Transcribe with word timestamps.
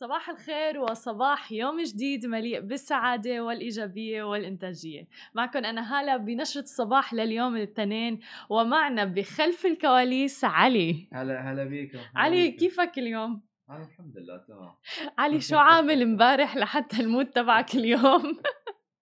صباح 0.00 0.30
الخير 0.30 0.80
وصباح 0.80 1.52
يوم 1.52 1.82
جديد 1.82 2.26
مليء 2.26 2.60
بالسعادة 2.60 3.44
والإيجابية 3.44 4.22
والإنتاجية. 4.22 5.08
معكم 5.34 5.64
أنا 5.64 6.00
هالة 6.00 6.16
بنشرة 6.16 6.62
الصباح 6.62 7.14
لليوم 7.14 7.56
الاثنين 7.56 8.20
ومعنا 8.50 9.04
بخلف 9.04 9.66
الكواليس 9.66 10.44
علي. 10.44 11.08
هلا 11.12 11.52
هلا 11.52 11.64
بيكم 11.64 11.98
علي 12.16 12.50
كيفك 12.50 12.98
اليوم؟ 12.98 13.42
أنا 13.70 13.86
الحمد 13.86 14.16
لله 14.16 14.36
تمام. 14.36 14.74
علي 15.18 15.40
شو 15.40 15.56
عامل 15.68 16.02
امبارح 16.02 16.56
لحتى 16.56 17.00
المود 17.00 17.26
تبعك 17.26 17.74
اليوم؟ 17.74 18.40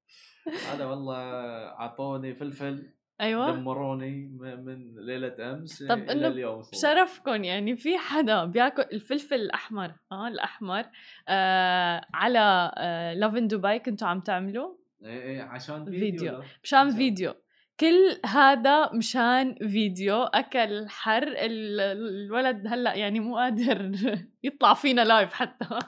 هذا 0.72 0.84
والله 0.84 1.18
اعطوني 1.80 2.34
فلفل. 2.34 2.92
أيوه 3.20 3.50
دمروني 3.52 4.28
من 4.38 4.94
ليلة 5.06 5.52
أمس 5.52 5.82
طب 5.82 6.10
إلى 6.10 6.28
اليوم. 6.28 6.62
بشرفكم 6.72 7.44
يعني 7.44 7.76
في 7.76 7.98
حدا 7.98 8.44
بياكل 8.44 8.82
الفلفل 8.92 9.34
الأحمر 9.34 9.92
آه 10.12 10.28
الأحمر 10.28 10.84
آه 11.28 12.06
على 12.14 12.72
آه 12.76 13.14
Lovin 13.14 13.46
Dubai 13.46 13.78
كنتوا 13.78 14.08
عم 14.08 14.20
تعملوا 14.20 14.74
إيه 15.04 15.22
إيه 15.22 15.42
عشان 15.42 15.84
فيديو. 15.84 16.00
فيديو. 16.00 16.42
مشان 16.64 16.90
فيديو 16.90 17.34
كل 17.80 18.20
هذا 18.26 18.92
مشان 18.92 19.54
فيديو 19.54 20.22
أكل 20.22 20.88
حر 20.88 21.22
ال- 21.22 21.80
الولد 21.80 22.66
هلأ 22.66 22.94
يعني 22.94 23.20
مو 23.20 23.36
قادر 23.36 23.92
يطلع 24.44 24.74
فينا 24.74 25.00
live 25.04 25.32
حتى 25.32 25.78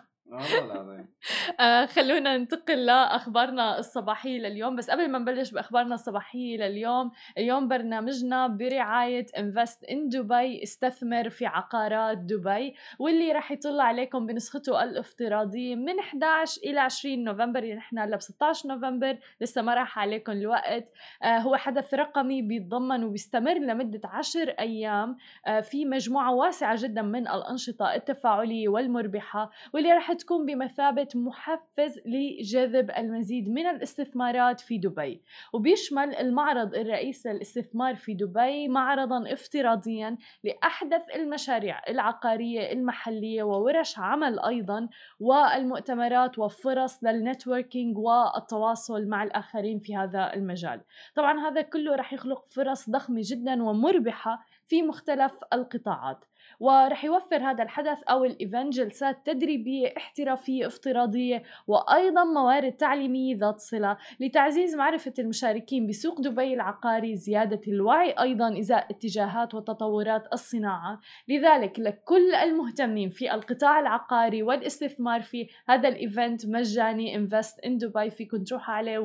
آه 1.61 1.87
خلونا 1.87 2.37
ننتقل 2.37 2.87
لأخبارنا 2.87 3.79
الصباحية 3.79 4.38
لليوم. 4.38 4.77
بس 4.77 4.91
قبل 4.91 5.11
ما 5.11 5.19
نبلش 5.19 5.51
بأخبارنا 5.51 5.95
الصباحية 5.95 6.57
لليوم 6.57 7.11
اليوم 7.38 7.69
برنامجنا 7.69 8.47
برعاية 8.47 9.27
انفست 9.38 9.85
ان 9.85 10.09
دبي 10.09 10.62
استثمر 10.62 11.29
في 11.30 11.47
عقارات 11.47 12.19
دبي 12.19 12.74
واللي 12.98 13.33
راح 13.33 13.52
يطل 13.52 13.80
عليكم 13.80 14.27
بنسخته 14.27 14.83
الافتراضية 14.85 15.74
من 15.74 15.99
11 15.99 16.60
إلى 16.65 16.80
20 16.80 17.24
نوفمبر. 17.24 17.65
يعني 17.65 17.79
نحن 17.79 17.99
هلا 17.99 18.16
ب 18.16 18.21
16 18.21 18.69
نوفمبر 18.69 19.19
لسه 19.41 19.63
ما 19.63 19.74
راح 19.74 19.99
عليكم 19.99 20.32
الوقت. 20.32 20.93
آه 21.23 21.38
هو 21.38 21.57
حدث 21.57 21.95
رقمي 21.95 22.43
بيتضمن 22.43 23.04
وبيستمر 23.04 23.54
لمدة 23.54 24.01
10 24.04 24.51
أيام. 24.59 25.16
آه 25.47 25.60
في 25.60 25.85
مجموعة 25.85 26.35
واسعة 26.35 26.76
جدا 26.82 27.02
من 27.02 27.29
الأنشطة 27.29 27.95
التفاعلية 27.95 28.69
والمربحة 28.69 29.51
واللي 29.74 29.93
راح 29.93 30.10
تكون 30.21 30.46
بمثابة 30.46 31.09
محفز 31.15 32.01
لجذب 32.07 32.90
المزيد 32.90 33.49
من 33.49 33.66
الاستثمارات 33.66 34.60
في 34.60 34.79
دبي. 34.79 35.23
وبيشمل 35.52 36.15
المعرض 36.15 36.74
الرئيسي 36.74 37.29
للاستثمار 37.29 37.96
في 37.96 38.15
دبي 38.15 38.68
معرضا 38.68 39.32
افتراضيا 39.32 40.16
لأحدث 40.45 41.02
المشاريع 41.15 41.82
العقارية 41.88 42.73
المحلية 42.73 43.43
وورش 43.43 43.98
عمل 43.98 44.41
أيضا 44.41 44.88
والمؤتمرات 45.21 46.38
وفرص 46.38 47.04
لل 47.04 47.20
networking 47.20 47.99
والتواصل 47.98 49.07
مع 49.07 49.23
الآخرين 49.23 49.79
في 49.79 49.96
هذا 49.96 50.35
المجال. 50.35 50.80
طبعا 51.15 51.48
هذا 51.48 51.63
كله 51.63 51.95
رح 51.95 52.13
يخلق 52.13 52.46
فرص 52.48 52.91
ضخمة 52.91 53.21
جدا 53.24 53.63
ومربحة 53.63 54.45
في 54.66 54.82
مختلف 54.82 55.32
القطاعات. 55.52 56.24
ورح 56.61 57.05
يوفر 57.05 57.37
هذا 57.37 57.63
الحدث 57.63 57.99
أو 58.11 58.25
ال 58.24 58.32
event 58.32 58.73
جلسات 58.75 59.27
تدريبية 59.27 59.95
احترافية 59.97 60.66
افتراضية 60.66 61.43
وأيضا 61.66 62.25
موارد 62.25 62.73
تعليمية 62.73 63.37
ذات 63.37 63.61
صلة 63.61 63.97
لتعزيز 64.21 64.75
معرفة 64.75 65.15
المشاركين 65.19 65.87
بسوق 65.87 66.21
دبي 66.21 66.55
العقاري 66.55 67.16
زيادة 67.16 67.61
الوعي 67.69 68.11
أيضا 68.11 68.59
إزاء 68.59 68.87
اتجاهات 68.91 69.55
وتطورات 69.55 70.33
الصناعة. 70.33 71.00
لذلك 71.28 71.81
لكل 71.81 72.34
المهتمين 72.34 73.11
في 73.11 73.34
القطاع 73.34 73.81
العقاري 73.81 74.43
والاستثمار 74.43 75.22
فيه 75.22 75.47
هذا 75.69 75.88
ال 75.88 75.98
event 75.98 76.47
مجاني 76.47 77.16
Invest 77.16 77.60
in 77.60 77.78
Dubai 77.78 78.10
فيكم 78.11 78.44
تروحوا 78.44 78.75
عليه 78.75 78.99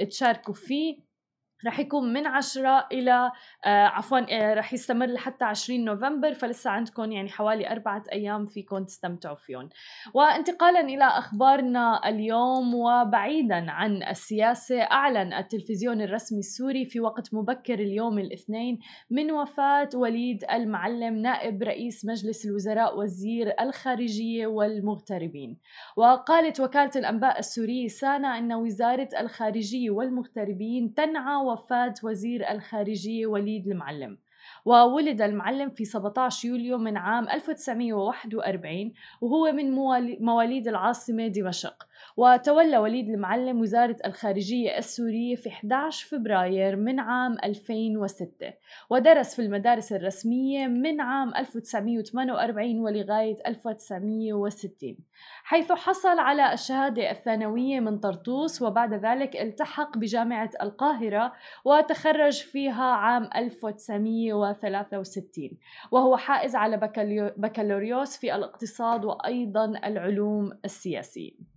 وتشاركوا 0.00 0.54
فيه. 0.54 1.09
رح 1.66 1.78
يكون 1.78 2.12
من 2.12 2.26
10 2.26 2.86
إلى 2.92 3.32
آه 3.64 3.86
عفوا 3.86 4.18
آه 4.30 4.54
رح 4.54 4.72
يستمر 4.72 5.06
لحتى 5.06 5.44
20 5.44 5.84
نوفمبر 5.84 6.34
فلسه 6.34 6.70
عندكم 6.70 7.12
يعني 7.12 7.28
حوالي 7.28 7.70
أربعة 7.72 8.02
أيام 8.12 8.46
فيكم 8.46 8.84
تستمتعوا 8.84 9.36
فيهم. 9.36 9.68
وانتقالا 10.14 10.80
إلى 10.80 11.04
أخبارنا 11.04 12.08
اليوم 12.08 12.74
وبعيدا 12.74 13.70
عن 13.70 14.02
السياسة 14.02 14.82
أعلن 14.82 15.32
التلفزيون 15.32 16.00
الرسمي 16.02 16.38
السوري 16.38 16.84
في 16.84 17.00
وقت 17.00 17.34
مبكر 17.34 17.74
اليوم 17.74 18.18
الاثنين 18.18 18.78
من 19.10 19.30
وفاة 19.32 19.88
وليد 19.94 20.44
المعلم 20.52 21.14
نائب 21.14 21.62
رئيس 21.62 22.04
مجلس 22.04 22.46
الوزراء 22.46 22.98
وزير 22.98 23.54
الخارجية 23.60 24.46
والمغتربين. 24.46 25.58
وقالت 25.96 26.60
وكالة 26.60 26.90
الأنباء 26.96 27.38
السورية 27.38 27.88
سانا 27.88 28.38
أن 28.38 28.52
وزارة 28.52 29.08
الخارجية 29.20 29.90
والمغتربين 29.90 30.94
تنعى 30.94 31.36
وفاة 31.52 31.94
وزير 32.02 32.50
الخارجية 32.50 33.26
وليد 33.26 33.66
المعلم. 33.68 34.18
وولد 34.64 35.22
المعلم 35.22 35.70
في 35.70 35.84
17 35.84 36.48
يوليو 36.48 36.78
من 36.78 36.96
عام 36.96 37.28
1941 37.28 38.92
وهو 39.20 39.52
من 39.52 39.70
موالي- 39.70 40.18
مواليد 40.20 40.68
العاصمة 40.68 41.26
دمشق. 41.26 41.86
وتولى 42.16 42.78
وليد 42.78 43.08
المعلم 43.08 43.60
وزارة 43.60 43.96
الخارجية 44.06 44.78
السورية 44.78 45.34
في 45.34 45.48
11 45.48 46.06
فبراير 46.08 46.76
من 46.76 47.00
عام 47.00 47.36
2006 47.44 48.52
ودرس 48.90 49.34
في 49.36 49.42
المدارس 49.42 49.92
الرسمية 49.92 50.66
من 50.66 51.00
عام 51.00 51.34
1948 51.34 52.80
ولغاية 52.80 53.36
1960 53.46 54.96
حيث 55.44 55.72
حصل 55.72 56.18
على 56.18 56.52
الشهادة 56.52 57.10
الثانوية 57.10 57.80
من 57.80 57.98
طرطوس 57.98 58.62
وبعد 58.62 58.94
ذلك 58.94 59.36
التحق 59.36 59.98
بجامعة 59.98 60.50
القاهرة 60.62 61.32
وتخرج 61.64 62.42
فيها 62.42 62.84
عام 62.84 63.30
1963 63.36 65.50
وهو 65.90 66.16
حائز 66.16 66.56
على 66.56 66.76
بكالوريوس 67.36 68.16
في 68.16 68.34
الاقتصاد 68.34 69.04
وأيضا 69.04 69.64
العلوم 69.64 70.52
السياسية. 70.64 71.50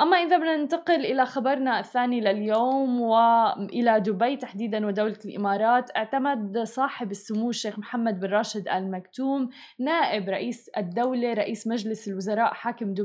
أما 0.00 0.16
إذا 0.16 0.36
بدنا 0.36 0.56
ننتقل 0.56 1.06
إلى 1.06 1.26
خبرنا 1.26 1.80
الثاني 1.80 2.20
لليوم 2.20 3.00
وإلى 3.00 4.00
دبي 4.00 4.36
تحديدا 4.36 4.86
ودولة 4.86 5.18
الإمارات 5.24 5.96
اعتمد 5.96 6.58
صاحب 6.58 7.10
السمو 7.10 7.50
الشيخ 7.50 7.78
محمد 7.78 8.20
بن 8.20 8.28
راشد 8.28 8.68
آل 8.68 8.90
مكتوم 8.90 9.50
نائب 9.78 10.28
رئيس 10.28 10.70
الدولة 10.76 11.32
رئيس 11.32 11.66
مجلس 11.66 12.08
الوزراء 12.08 12.54
حاكم 12.54 12.94
دبي 12.94 12.99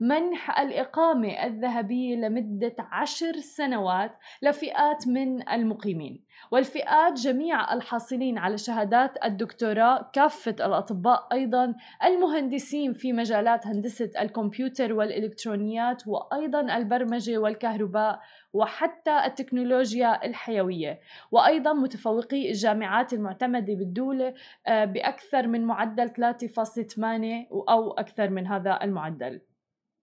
منح 0.00 0.60
الإقامة 0.60 1.44
الذهبية 1.44 2.16
لمدة 2.16 2.74
عشر 2.78 3.32
سنوات 3.32 4.12
لفئات 4.42 5.08
من 5.08 5.48
المقيمين. 5.48 6.24
والفئات 6.50 7.12
جميع 7.12 7.74
الحاصلين 7.74 8.38
على 8.38 8.58
شهادات 8.58 9.24
الدكتوراه 9.24 10.10
كافة 10.12 10.56
الأطباء 10.60 11.28
أيضا 11.32 11.74
المهندسين 12.04 12.92
في 12.92 13.12
مجالات 13.12 13.66
هندسة 13.66 14.10
الكمبيوتر 14.20 14.92
والإلكترونيات 14.92 16.02
وأيضا 16.06 16.76
البرمجة 16.76 17.38
والكهرباء 17.38 18.20
وحتى 18.52 19.24
التكنولوجيا 19.26 20.26
الحيوية. 20.26 21.00
وأيضا 21.30 21.72
متفوقي 21.72 22.48
الجامعات 22.50 23.12
المعتمدة 23.12 23.74
بالدولة 23.74 24.34
آه، 24.66 24.84
بأكثر 24.84 25.46
من 25.46 25.64
معدل 25.64 26.10
3.8 26.10 27.48
أو 27.68 27.92
أكثر 27.92 28.30
من 28.30 28.46
هذا 28.46 28.78
المعدل. 28.82 29.40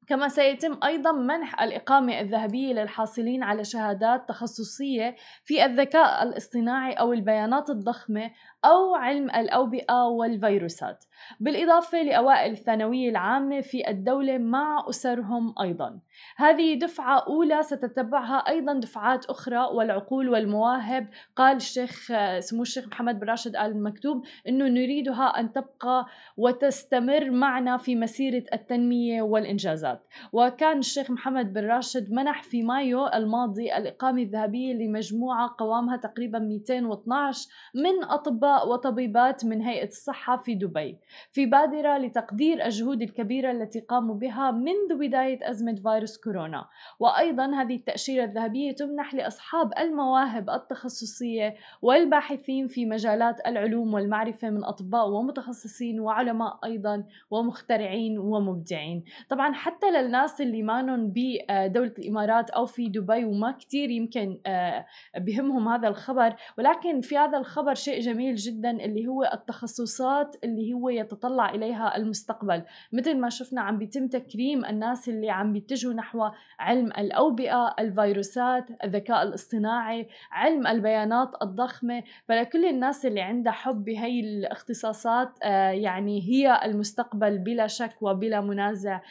كما 0.07 0.27
سيتم 0.27 0.79
أيضا 0.83 1.11
منح 1.11 1.61
الإقامة 1.61 2.19
الذهبية 2.19 2.73
للحاصلين 2.73 3.43
على 3.43 3.63
شهادات 3.63 4.29
تخصصية 4.29 5.15
في 5.43 5.65
الذكاء 5.65 6.23
الاصطناعي 6.23 6.93
أو 6.93 7.13
البيانات 7.13 7.69
الضخمة 7.69 8.31
أو 8.65 8.95
علم 8.95 9.29
الأوبئة 9.29 10.03
والفيروسات 10.03 11.05
بالإضافة 11.39 12.03
لأوائل 12.03 12.51
الثانوية 12.51 13.09
العامة 13.09 13.61
في 13.61 13.89
الدولة 13.89 14.37
مع 14.37 14.85
أسرهم 14.89 15.55
أيضا. 15.61 15.99
هذه 16.37 16.79
دفعة 16.79 17.19
أولى 17.27 17.63
ستتبعها 17.63 18.37
أيضا 18.37 18.73
دفعات 18.73 19.25
أخرى 19.25 19.59
والعقول 19.73 20.29
والمواهب. 20.29 21.07
قال 21.35 21.55
الشيخ 21.55 22.11
سمو 22.39 22.61
الشيخ 22.61 22.87
محمد 22.87 23.19
بن 23.19 23.27
راشد 23.27 23.55
ال 23.55 23.83
مكتوب 23.83 24.25
إنه 24.47 24.65
نريدها 24.67 25.39
أن 25.39 25.53
تبقى 25.53 26.05
وتستمر 26.37 27.29
معنا 27.29 27.77
في 27.77 27.95
مسيرة 27.95 28.43
التنمية 28.53 29.21
والإنجازات. 29.21 29.96
الفضائيات 29.97 30.27
وكان 30.33 30.77
الشيخ 30.79 31.11
محمد 31.11 31.53
بن 31.53 31.65
راشد 31.65 32.11
منح 32.11 32.43
في 32.43 32.61
مايو 32.61 33.07
الماضي 33.07 33.77
الإقامة 33.77 34.21
الذهبية 34.21 34.73
لمجموعة 34.73 35.55
قوامها 35.57 35.97
تقريبا 35.97 36.39
212 36.39 37.49
من 37.75 38.03
أطباء 38.03 38.69
وطبيبات 38.69 39.45
من 39.45 39.61
هيئة 39.61 39.87
الصحة 39.87 40.37
في 40.37 40.55
دبي. 40.55 40.97
في 41.31 41.45
بادرة 41.45 41.97
لتقدير 41.97 42.65
الجهود 42.65 43.01
الكبيرة 43.01 43.51
التي 43.51 43.79
قاموا 43.79 44.15
بها 44.15 44.51
منذ 44.51 44.99
بداية 44.99 45.49
أزمة 45.49 45.75
فيروس 45.75 46.17
كورونا. 46.17 46.65
وأيضا 46.99 47.61
هذه 47.61 47.75
التأشيرة 47.75 48.23
الذهبية 48.23 48.71
تمنح 48.71 49.13
لأصحاب 49.13 49.71
المواهب 49.79 50.49
التخصصية 50.49 51.55
والباحثين 51.81 52.67
في 52.67 52.85
مجالات 52.85 53.47
العلوم 53.47 53.93
والمعرفة 53.93 54.49
من 54.49 54.63
أطباء 54.63 55.09
ومتخصصين 55.09 55.99
وعلماء 55.99 56.59
أيضا 56.65 57.03
ومخترعين 57.31 58.19
ومبدعين. 58.19 59.03
طبعا 59.29 59.53
حتى 59.53 59.86
للناس 59.91 60.41
اللي 60.41 60.63
مانن 60.63 61.13
بدولة 61.15 61.93
الإمارات 61.99 62.49
أو 62.49 62.65
في 62.65 62.89
دبي 62.89 63.25
وما 63.25 63.51
كتير 63.51 63.89
يمكن 63.89 64.39
آه، 64.45 64.85
بهمهم 65.17 65.67
هذا 65.67 65.87
الخبر. 65.87 66.35
ولكن 66.57 67.01
في 67.01 67.17
هذا 67.17 67.37
الخبر 67.37 67.73
شيء 67.73 67.99
جميل 67.99 68.35
جدا 68.35 68.71
اللي 68.71 69.07
هو 69.07 69.23
التخصصات 69.33 70.35
اللي 70.43 70.73
هو 70.73 70.89
يتطلع 70.89 71.49
إليها 71.49 71.97
المستقبل. 71.97 72.63
مثل 72.93 73.17
ما 73.17 73.29
شفنا 73.29 73.61
عم 73.61 73.77
بيتم 73.77 74.07
تكريم 74.07 74.65
الناس 74.65 75.09
اللي 75.09 75.29
عم 75.29 75.53
بيتجهوا 75.53 75.93
نحو 75.93 76.29
علم 76.59 76.87
الأوبئة 76.87 77.75
الفيروسات 77.79 78.65
الذكاء 78.83 79.23
الاصطناعي 79.23 80.07
علم 80.31 80.67
البيانات 80.67 81.31
الضخمة. 81.41 82.03
فلكل 82.25 82.65
الناس 82.65 83.05
اللي 83.05 83.21
عندها 83.21 83.53
حب 83.53 83.83
بهي 83.83 84.19
الاختصاصات 84.19 85.29
آه، 85.43 85.69
يعني 85.69 86.21
هي 86.21 86.61
المستقبل 86.65 87.37
بلا 87.37 87.67
شك 87.67 88.01
وبلا 88.01 88.41
منازع 88.41 89.01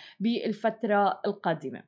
بالفترة 0.69 1.21
القادمة. 1.27 1.83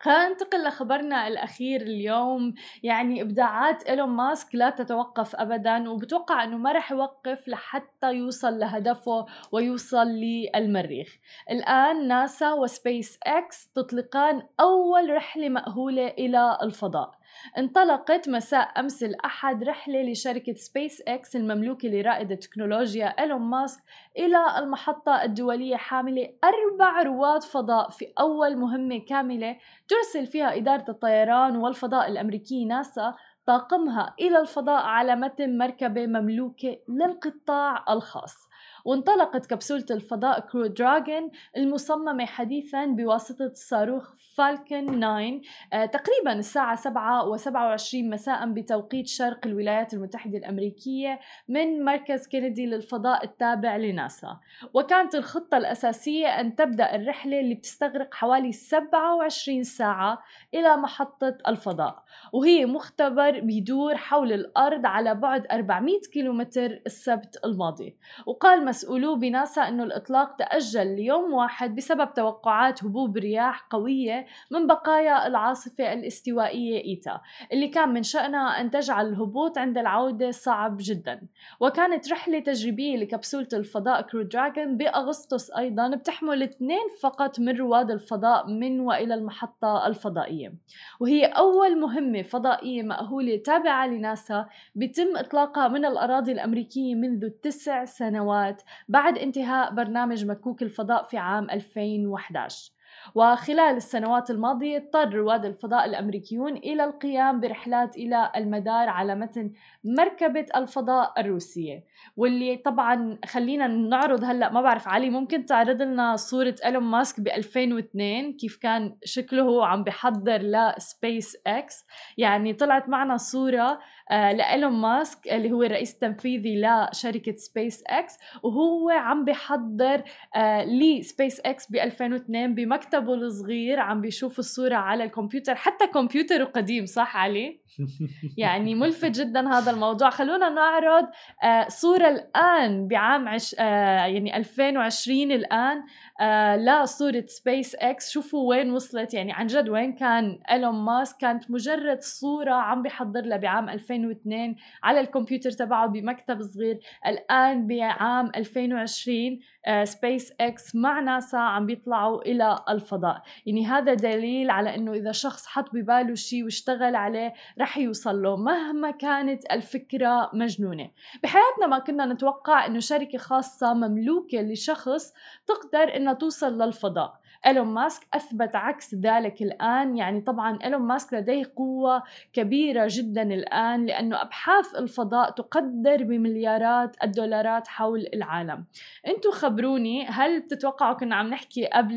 خلينا 0.00 0.28
ننتقل 0.28 0.64
لخبرنا 0.64 1.28
الأخير 1.28 1.80
اليوم. 1.80 2.54
يعني 2.82 3.22
إبداعات 3.22 3.82
إيلون 3.82 4.08
ماسك 4.08 4.54
لا 4.54 4.70
تتوقف 4.70 5.36
أبدا 5.36 5.90
وبتوقع 5.90 6.44
أنه 6.44 6.56
ما 6.56 6.72
رح 6.72 6.92
يوقف 6.92 7.48
لحتى 7.48 8.12
يوصل 8.12 8.58
لهدفه 8.58 9.26
ويوصل 9.52 10.06
للمريخ. 10.06 11.18
الآن 11.50 12.08
ناسا 12.08 12.52
وسبيس 12.52 13.18
إكس 13.26 13.72
تطلقان 13.72 14.42
أول 14.60 15.14
رحلة 15.14 15.48
مأهولة 15.48 16.06
إلى 16.06 16.58
الفضاء. 16.62 17.17
انطلقت 17.58 18.28
مساء 18.28 18.80
أمس 18.80 19.02
الأحد 19.02 19.64
رحلة 19.64 20.02
لشركة 20.02 20.54
سبيس 20.54 21.02
إكس 21.08 21.36
المملوكة 21.36 21.88
لرائد 21.88 22.32
التكنولوجيا 22.32 23.06
إيلون 23.06 23.40
ماسك 23.40 23.82
إلى 24.18 24.58
المحطة 24.58 25.22
الدولية 25.22 25.76
حاملة 25.76 26.28
أربع 26.44 27.02
رواد 27.02 27.42
فضاء 27.42 27.90
في 27.90 28.12
أول 28.20 28.56
مهمة 28.56 28.98
كاملة 29.08 29.56
ترسل 29.88 30.26
فيها 30.26 30.56
إدارة 30.56 30.84
الطيران 30.88 31.56
والفضاء 31.56 32.08
الأمريكية 32.08 32.66
ناسا 32.66 33.14
طاقمها 33.48 34.14
إلى 34.20 34.40
الفضاء 34.40 34.82
على 34.84 35.16
متن 35.16 35.58
مركبة 35.58 36.06
مملوكة 36.06 36.76
للقطاع 36.88 37.84
الخاص. 37.90 38.48
وانطلقت 38.84 39.46
كبسولة 39.46 39.84
الفضاء 39.90 40.40
Crew 40.40 40.66
Dragon 40.66 41.30
المصممة 41.56 42.26
حديثا 42.26 42.86
بواسطة 42.86 43.44
الصاروخ 43.46 44.12
Falcon 44.36 44.86
9 44.86 45.40
آه 45.72 45.86
تقريبا 45.86 46.32
الساعة 46.32 46.76
7 46.76 47.36
و27 47.36 47.94
مساء 47.94 48.46
بتوقيت 48.46 49.06
شرق 49.06 49.46
الولايات 49.46 49.94
المتحدة 49.94 50.38
الأمريكية 50.38 51.20
من 51.48 51.84
مركز 51.84 52.26
كينيدي 52.26 52.66
للفضاء 52.66 53.24
التابع 53.24 53.76
لناسا. 53.76 54.36
وكانت 54.74 55.14
الخطة 55.14 55.56
الأساسية 55.56 56.26
أن 56.26 56.54
تبدأ 56.54 56.94
الرحلة 56.94 57.40
اللي 57.40 57.54
بتستغرق 57.54 58.14
حوالي 58.14 58.52
27 58.52 59.62
ساعة 59.62 60.18
إلى 60.54 60.76
محطة 60.76 61.38
الفضاء. 61.48 62.04
وهي 62.32 62.66
مختبر 62.66 63.37
بيدور 63.40 63.96
حول 63.96 64.32
الأرض 64.32 64.86
على 64.86 65.14
بعد 65.14 65.46
400 65.52 66.00
كيلومتر 66.12 66.80
السبت 66.86 67.38
الماضي. 67.44 67.96
وقال 68.26 68.64
مسؤولو 68.64 69.16
بناسا 69.16 69.68
أنه 69.68 69.84
الإطلاق 69.84 70.36
تأجل 70.36 70.96
ليوم 70.96 71.32
واحد 71.32 71.74
بسبب 71.74 72.14
توقعات 72.14 72.84
هبوب 72.84 73.16
رياح 73.16 73.66
قوية 73.70 74.26
من 74.50 74.66
بقايا 74.66 75.26
العاصفة 75.26 75.92
الاستوائية 75.92 76.84
إيتا 76.84 77.20
اللي 77.52 77.68
كان 77.68 77.88
من 77.88 78.02
شأنها 78.02 78.60
أن 78.60 78.70
تجعل 78.70 79.08
الهبوط 79.08 79.58
عند 79.58 79.78
العودة 79.78 80.30
صعب 80.30 80.76
جدا. 80.80 81.20
وكانت 81.60 82.12
رحلة 82.12 82.38
تجريبية 82.38 82.96
لكبسولة 82.96 83.48
الفضاء 83.52 84.02
كرو 84.02 84.22
دراجون 84.22 84.76
بأغسطس 84.76 85.50
أيضا 85.50 85.88
بتحمل 85.96 86.42
اثنين 86.42 86.88
فقط 87.00 87.40
من 87.40 87.56
رواد 87.56 87.90
الفضاء 87.90 88.46
من 88.46 88.80
وإلى 88.80 89.14
المحطة 89.14 89.86
الفضائية. 89.86 90.54
وهي 91.00 91.24
أول 91.24 91.80
مهمة 91.80 92.22
فضائية 92.22 92.82
مأهولة 92.82 93.27
تابعة 93.36 93.86
لناسا 93.86 94.46
بيتم 94.74 95.16
إطلاقها 95.16 95.68
من 95.68 95.84
الأراضي 95.84 96.32
الأمريكية 96.32 96.94
منذ 96.94 97.28
تسع 97.28 97.84
سنوات 97.84 98.62
بعد 98.88 99.18
انتهاء 99.18 99.74
برنامج 99.74 100.24
مكوك 100.26 100.62
الفضاء 100.62 101.02
في 101.02 101.18
عام 101.18 101.50
2011 101.50 102.77
وخلال 103.14 103.76
السنوات 103.76 104.30
الماضية 104.30 104.76
اضطر 104.76 105.14
رواد 105.14 105.44
الفضاء 105.44 105.84
الأمريكيون 105.84 106.56
إلى 106.56 106.84
القيام 106.84 107.40
برحلات 107.40 107.96
إلى 107.96 108.32
المدار 108.36 108.88
على 108.88 109.14
متن 109.14 109.52
مركبة 109.84 110.46
الفضاء 110.56 111.20
الروسية 111.20 111.84
واللي 112.16 112.56
طبعا 112.56 113.18
خلينا 113.24 113.66
نعرض 113.66 114.24
هلأ 114.24 114.52
ما 114.52 114.62
بعرف 114.62 114.88
علي 114.88 115.10
ممكن 115.10 115.46
تعرض 115.46 115.82
لنا 115.82 116.16
صورة 116.16 116.54
إيلون 116.64 116.82
ماسك 116.82 117.20
ب 117.20 117.28
2002 117.28 118.32
كيف 118.32 118.56
كان 118.56 118.96
شكله 119.04 119.42
هو 119.42 119.62
عم 119.62 119.84
بحضر 119.84 120.38
لسبيس 120.42 121.36
إكس؟ 121.46 121.86
يعني 122.18 122.52
طلعت 122.52 122.88
معنا 122.88 123.16
صورة 123.16 123.80
لإيلون 124.10 124.72
ماسك 124.72 125.28
اللي 125.28 125.52
هو 125.52 125.62
الرئيس 125.62 125.94
التنفيذي 125.94 126.62
لشركة 126.62 127.34
سبيس 127.36 127.82
إكس 127.86 128.18
وهو 128.42 128.90
عم 128.90 129.24
بحضر 129.24 130.02
آه 130.36 130.64
لسبيس 130.64 131.40
إكس 131.40 131.72
ب 131.72 131.76
2002 131.76 132.54
بمكتبه 132.54 133.14
الصغير 133.14 133.80
عم 133.80 134.00
بيشوف 134.00 134.38
الصورة 134.38 134.76
على 134.76 135.04
الكمبيوتر 135.04 135.54
حتى 135.54 135.86
كمبيوتره 135.86 136.44
قديم 136.44 136.86
صح 136.86 137.16
علي؟ 137.16 137.60
يعني 138.36 138.74
ملفت 138.74 139.10
جدا 139.10 139.48
هذا 139.48 139.70
الموضوع 139.70 140.10
خلونا 140.10 140.48
نعرض 140.48 141.04
آه 141.42 141.68
صورة 141.68 142.08
الآن 142.08 142.88
بعام 142.88 143.28
عش 143.28 143.56
آه 143.58 144.06
يعني 144.06 144.36
2020 144.36 145.32
الآن 145.32 145.82
آه 146.20 146.56
لا 146.56 146.84
صورة 146.84 147.24
سبيس 147.26 147.74
إكس. 147.74 148.10
شوفوا 148.10 148.48
وين 148.50 148.70
وصلت. 148.70 149.14
يعني 149.14 149.32
عن 149.32 149.46
جد 149.46 149.68
وين 149.68 149.92
كان 149.92 150.40
إيلون 150.50 150.74
ماسك؟ 150.74 151.16
كانت 151.20 151.50
مجرد 151.50 152.00
صورة 152.00 152.52
عم 152.54 152.82
بيحضر 152.82 153.20
لها 153.20 153.36
بعام 153.36 153.68
2002 153.68 154.56
على 154.82 155.00
الكمبيوتر 155.00 155.50
تبعه 155.50 155.86
بمكتب 155.86 156.42
صغير. 156.42 156.80
الآن 157.06 157.66
بعام 157.66 158.30
2020 158.36 159.40
سبيس 159.84 160.32
إكس 160.40 160.74
مع 160.74 161.00
ناسا 161.00 161.36
عم 161.36 161.66
بيطلعوا 161.66 162.22
إلى 162.22 162.58
الفضاء. 162.68 163.22
يعني 163.46 163.66
هذا 163.66 163.94
دليل 163.94 164.50
على 164.50 164.74
إنه 164.74 164.92
إذا 164.92 165.12
شخص 165.12 165.46
حط 165.46 165.74
بباله 165.74 166.14
شيء 166.14 166.44
واشتغل 166.44 166.96
عليه 166.96 167.34
رح 167.60 167.78
يوصل 167.78 168.22
له 168.22 168.36
مهما 168.36 168.90
كانت 168.90 169.52
الفكرة 169.52 170.30
مجنونة. 170.32 170.90
بحياتنا 171.22 171.66
ما 171.66 171.78
كنا 171.78 172.06
نتوقع 172.06 172.66
إنه 172.66 172.78
شركة 172.78 173.18
خاصة 173.18 173.74
مملوكة 173.74 174.40
لشخص 174.40 175.12
تقدر 175.46 175.96
إنها 175.96 176.12
توصل 176.12 176.62
للفضاء. 176.62 177.17
إيلون 177.46 177.66
ماسك 177.66 178.06
أثبت 178.14 178.56
عكس 178.56 178.94
ذلك 178.94 179.42
الآن. 179.42 179.96
يعني 179.96 180.20
طبعا 180.20 180.58
إيلون 180.64 180.82
ماسك 180.82 181.14
لديه 181.14 181.52
قوة 181.56 182.02
كبيرة 182.32 182.86
جدا 182.90 183.22
الآن 183.22 183.86
لأنه 183.86 184.22
أبحاث 184.22 184.74
الفضاء 184.74 185.30
تقدر 185.30 186.04
بمليارات 186.04 186.96
الدولارات 187.04 187.68
حول 187.68 188.06
العالم. 188.14 188.64
أنتم 189.06 189.30
خبروني 189.30 190.06
هل 190.06 190.40
بتتوقعوا 190.40 190.94
كنا 190.94 191.16
عم 191.16 191.28
نحكي 191.28 191.66
قبل 191.66 191.96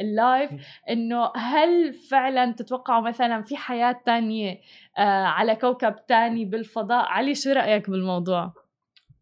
اللايف 0.00 0.50
إنه 0.90 1.32
هل 1.36 1.94
فعلا 1.94 2.52
تتوقعوا 2.52 3.08
مثلا 3.08 3.42
في 3.42 3.56
حياة 3.56 4.00
تانية 4.06 4.60
آه، 4.98 5.24
على 5.24 5.56
كوكب 5.56 6.06
تاني 6.06 6.44
بالفضاء؟ 6.44 7.04
علي 7.04 7.34
شو 7.34 7.50
رأيك 7.50 7.90
بالموضوع؟ 7.90 8.52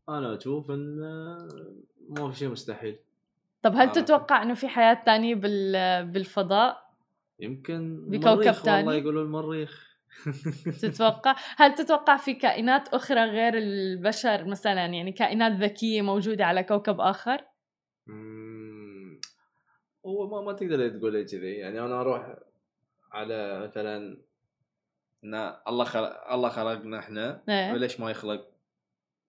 أنا 0.09 0.37
أشوف 0.37 0.71
إن 0.71 0.99
ما 2.09 2.31
في 2.31 2.39
شيء 2.39 2.49
مستحيل. 2.49 2.97
طب 3.67 3.77
هل 3.77 3.93
تتوقع 3.93 4.43
إنه 4.43 4.55
في 4.55 4.69
حياة 4.69 5.03
تانية 5.07 5.35
بالفضاء؟ 6.03 6.91
يمكن 7.41 8.11
بكوكب 8.11 8.53
ثاني 8.53 8.77
والله 8.77 8.95
يقولوا 8.95 9.23
المريخ. 9.23 9.99
تتوقع؟ 10.83 11.37
هل 11.57 11.75
تتوقع 11.75 12.17
في 12.17 12.35
كائنات 12.35 12.89
أخرى 12.89 13.21
غير 13.21 13.55
البشر؟ 13.57 14.45
مثلا 14.45 14.87
يعني 14.87 15.13
كائنات 15.13 15.53
ذكية 15.53 16.03
موجودة 16.03 16.45
على 16.45 16.63
كوكب 16.63 17.01
آخر؟ 17.01 17.45
هو 20.07 20.29
ما 20.31 20.41
ما 20.41 20.53
تقدر 20.53 20.89
تقول 20.89 21.27
كذي. 21.27 21.53
يعني 21.53 21.81
أنا 21.81 22.01
أروح 22.01 22.37
على 23.13 23.61
مثلا 23.61 24.19
الله 25.69 25.85
خلق 25.85 26.33
الله 26.33 26.49
خلقنا 26.49 26.99
إحنا. 26.99 27.43
إيه. 27.49 27.77
ليش 27.77 28.01
ما 28.01 28.11
يخلق؟ 28.11 28.47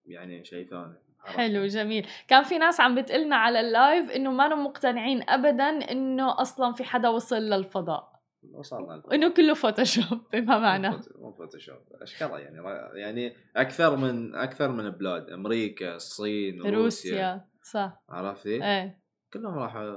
يعني 0.06 0.44
شيء 0.44 0.68
ثاني. 0.68 1.07
حلو 1.24 1.66
جميل. 1.66 2.06
كان 2.28 2.42
في 2.42 2.58
ناس 2.58 2.80
عم 2.80 2.94
بتقلنا 2.94 3.36
على 3.36 3.60
اللايف 3.60 4.10
إنه 4.10 4.32
ما 4.32 4.48
مقتنعين 4.48 5.22
ابدا 5.28 5.68
إنه 5.68 6.40
أصلا 6.40 6.72
في 6.72 6.84
حدا 6.84 7.08
وصل 7.08 7.36
للفضاء. 7.36 8.18
وصلنا 8.52 9.02
انه 9.12 9.28
كله 9.28 9.54
فوتوشوب 9.54 10.20
بما 10.32 10.58
معنى. 10.58 10.90
مو 11.18 11.32
فوتوشوب 11.32 11.76
أشكال 12.02 12.30
يعني 12.30 12.58
يعني 12.94 13.36
أكثر 13.56 13.96
من 13.96 14.34
أكثر 14.34 14.68
من 14.68 14.90
بلاد 14.90 15.30
أمريكا 15.30 15.96
الصين 15.96 16.60
روسيا, 16.60 16.74
روسيا. 16.74 17.48
صح. 17.62 18.02
عرفتي؟ 18.08 18.64
إيه. 18.64 19.02
كلهم 19.32 19.58
راحوا 19.58 19.94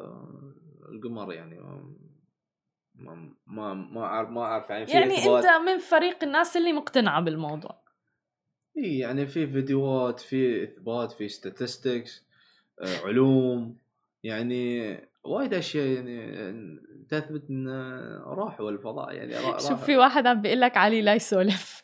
القمر 0.92 1.34
يعني 1.34 1.60
ما 2.96 3.36
ما 3.48 3.74
ما 3.74 4.04
أعرف 4.04 4.30
ما 4.30 4.42
أعرف 4.42 4.70
يعني 4.70 4.92
يعني 4.92 5.16
أنت 5.18 5.46
من 5.46 5.78
فريق 5.78 6.24
الناس 6.24 6.58
اللي 6.58 6.74
مقتنعة 6.74 7.22
بالموضوع. 7.22 7.81
إي 8.78 8.98
يعني 8.98 9.28
في 9.28 9.48
فيديوهات 9.48 10.20
في 10.20 10.64
إثبات 10.64 11.12
في 11.12 11.30
statistics 11.30 12.12
آه، 12.82 13.08
علوم. 13.08 13.78
يعني 14.24 14.98
وايد 15.24 15.54
أشياء 15.54 15.86
يعني 15.86 16.80
تثبت 17.10 17.50
إن 17.50 17.68
راحوا 18.26 18.72
الفضاء. 18.72 19.14
يعني 19.14 19.36
راح 19.36 19.60
شوف 19.60 19.84
في 19.84 19.98
واحد 19.98 20.28
عم 20.28 20.42
بيقول 20.42 20.62
لك 20.62 20.78
علي 20.78 21.02
لا 21.02 21.14
يسولف. 21.14 21.84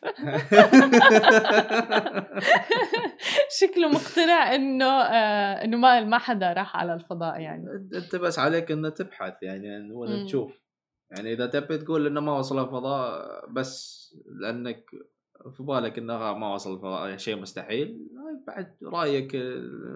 شكله 3.60 3.88
مقتنع 3.88 4.54
إنه 4.54 4.84
آه 4.84 5.64
إنه 5.64 5.76
ما 5.76 6.04
ما 6.04 6.18
حدا 6.18 6.52
راح 6.52 6.76
على 6.76 6.94
الفضاء 6.94 7.40
يعني. 7.40 7.64
أنت 7.94 8.16
بس 8.16 8.38
عليك 8.38 8.70
إنه 8.70 8.88
تبحث 8.88 9.42
يعني 9.42 9.92
ولا 9.92 10.24
تشوف. 10.24 10.62
يعني 11.10 11.32
إذا 11.32 11.46
تبي 11.46 11.78
تقول 11.78 12.06
إنه 12.06 12.20
ما 12.20 12.38
وصل 12.38 12.64
الفضاء 12.64 13.26
بس 13.50 13.98
لأنك 14.40 14.84
في 15.52 15.62
بالك 15.62 15.98
إنه 15.98 16.32
ما 16.34 16.54
وصل 16.54 16.80
شيء 17.18 17.36
مستحيل؟ 17.40 17.98
بعد 18.46 18.76
رأيك 18.84 19.36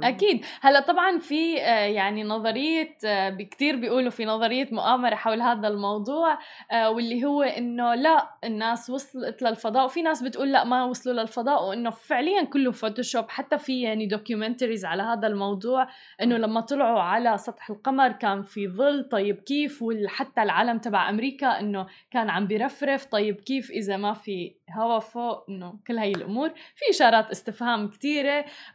أكيد. 0.02 0.44
هلأ 0.60 0.80
طبعا 0.80 1.18
في 1.18 1.60
آه، 1.60 1.86
يعني 1.86 2.24
نظرية 2.24 2.96
آه، 3.04 3.30
كثير 3.30 3.76
بيقولوا 3.76 4.10
في 4.10 4.24
نظرية 4.24 4.68
مؤامرة 4.72 5.14
حول 5.14 5.42
هذا 5.42 5.68
الموضوع 5.68 6.38
آه، 6.72 6.90
واللي 6.90 7.24
هو 7.24 7.42
إنه 7.42 7.94
لا 7.94 8.30
الناس 8.44 8.90
وصلت 8.90 9.42
للفضاء 9.42 9.84
وفي 9.84 10.02
ناس 10.02 10.22
بتقول 10.22 10.52
لا 10.52 10.64
ما 10.64 10.84
وصلوا 10.84 11.14
للفضاء 11.14 11.68
وإنه 11.68 11.90
فعليا 11.90 12.44
كله 12.44 12.70
فوتوشوب 12.70 13.24
حتى 13.28 13.58
في 13.58 13.82
يعني 13.82 14.06
documentaries 14.06 14.84
على 14.84 15.02
هذا 15.02 15.26
الموضوع 15.26 15.88
إنه 16.22 16.36
لما 16.36 16.60
طلعوا 16.60 17.00
على 17.00 17.38
سطح 17.38 17.70
القمر 17.70 18.12
كان 18.12 18.42
في 18.42 18.68
ظل 18.68 19.08
طيب 19.08 19.36
كيف؟ 19.36 19.82
وحتى 19.82 20.42
العلم 20.42 20.78
تبع 20.78 21.10
أمريكا 21.10 21.60
إنه 21.60 21.86
كان 22.10 22.30
عم 22.30 22.46
بيرفرف 22.46 23.04
طيب 23.04 23.40
كيف 23.40 23.70
إذا 23.70 23.96
ما 23.96 24.12
في 24.12 24.54
هواء 24.70 24.98
فوق؟ 24.98 25.44
إنه 25.48 25.74
كل 25.86 25.98
هاي 25.98 26.10
الأمور. 26.12 26.48
في 26.48 26.90
إشارات 26.90 27.30
استفهام 27.30 27.88
كثيره 27.88 28.21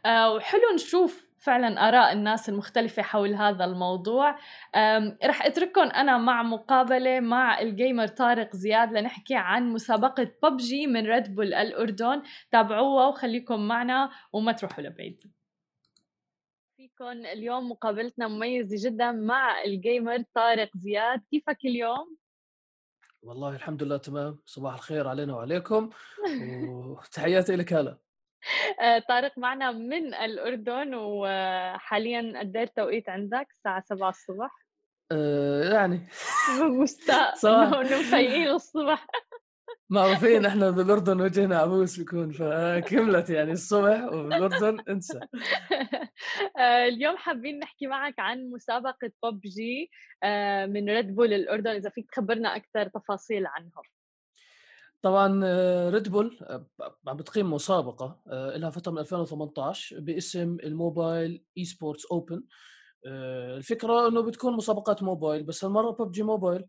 آه 0.06 0.34
وحلو 0.34 0.74
نشوف 0.74 1.28
فعلا 1.38 1.88
آراء 1.88 2.12
الناس 2.12 2.48
المختلفة 2.48 3.02
حول 3.02 3.34
هذا 3.34 3.64
الموضوع. 3.64 4.30
رح 5.24 5.46
أترككم 5.46 5.80
أنا 5.80 6.18
مع 6.18 6.42
مقابلة 6.42 7.20
مع 7.20 7.60
ال 7.60 7.68
gamer 7.68 8.06
طارق 8.06 8.56
زياد 8.56 8.92
لنحكي 8.92 9.34
عن 9.34 9.72
مسابقة 9.72 10.32
ببجي 10.42 10.86
من 10.86 11.06
ريد 11.06 11.34
بول 11.34 11.54
الأردن. 11.54 12.22
تابعوها 12.50 13.06
وخليكم 13.08 13.68
معنا 13.68 14.10
وما 14.32 14.52
تروحوا 14.52 14.84
لبعيد. 14.84 15.22
فيكم 16.76 17.04
اليوم 17.04 17.70
مقابلتنا 17.70 18.28
مميزة 18.28 18.90
جدا 18.90 19.12
مع 19.12 19.62
ال 19.64 19.74
gamer 19.74 20.24
طارق 20.34 20.70
زياد. 20.76 21.20
كيفك 21.30 21.58
اليوم؟ 21.64 22.16
والله 23.22 23.56
الحمد 23.56 23.82
لله 23.82 23.96
تمام. 23.96 24.38
صباح 24.46 24.74
الخير 24.74 25.08
علينا 25.08 25.34
وعليكم. 25.34 25.90
وتحياتي 26.68 27.56
لك 27.56 27.72
هلا. 27.72 27.98
آه، 28.80 28.98
طارق 28.98 29.38
معنا 29.38 29.70
من 29.72 30.14
الأردن 30.14 30.94
وحاليا 30.94 32.38
قد 32.40 32.56
التوقيت 32.56 33.08
عندك؟ 33.08 33.46
الساعة 33.50 33.82
7 33.86 34.08
الصبح. 34.08 34.50
أه 35.12 35.72
يعني. 35.72 36.08
مستاء 36.80 37.34
إنه 37.44 37.80
مفيقين 37.80 38.48
الصبح. 38.48 39.06
معروفين 39.90 40.46
إحنا 40.46 40.70
بالأردن 40.70 41.20
وجهنا 41.20 41.58
عبوس 41.58 41.98
بيكون 41.98 42.32
فكملت 42.32 43.30
يعني 43.30 43.52
الصبح 43.52 44.04
وبالاردن 44.04 44.80
انسى. 44.88 45.20
آه، 46.58 46.84
اليوم 46.84 47.16
حابين 47.16 47.58
نحكي 47.58 47.86
معك 47.86 48.14
عن 48.18 48.50
مسابقة 48.50 49.10
ببجي 49.22 49.90
آه، 50.22 50.66
من 50.66 50.88
ريد 50.90 51.14
بول 51.14 51.32
الأردن 51.32 51.70
إذا 51.70 51.90
فيك 51.90 52.10
تخبرنا 52.10 52.56
أكثر 52.56 52.88
تفاصيل 52.88 53.46
عنها. 53.46 53.82
طبعا 55.02 55.26
Red 55.90 56.06
آه، 56.06 56.10
Bull 56.10 56.38
عم 57.06 57.16
بتقيم 57.16 57.52
مسابقة 57.52 58.20
لها 58.56 58.70
فترة 58.70 58.92
من 58.92 58.98
2018 58.98 60.00
باسم 60.00 60.56
ال 60.64 61.44
Mobile 61.58 61.64
Esports 61.64 62.06
Open 62.06 62.42
الفكرة 63.06 64.08
إنه 64.08 64.22
بتكون 64.22 64.56
مسابقات 64.56 65.02
موبايل 65.02 65.42
بس 65.42 65.64
هالمرة 65.64 65.90
ببجي 65.90 66.22
موبايل 66.22 66.64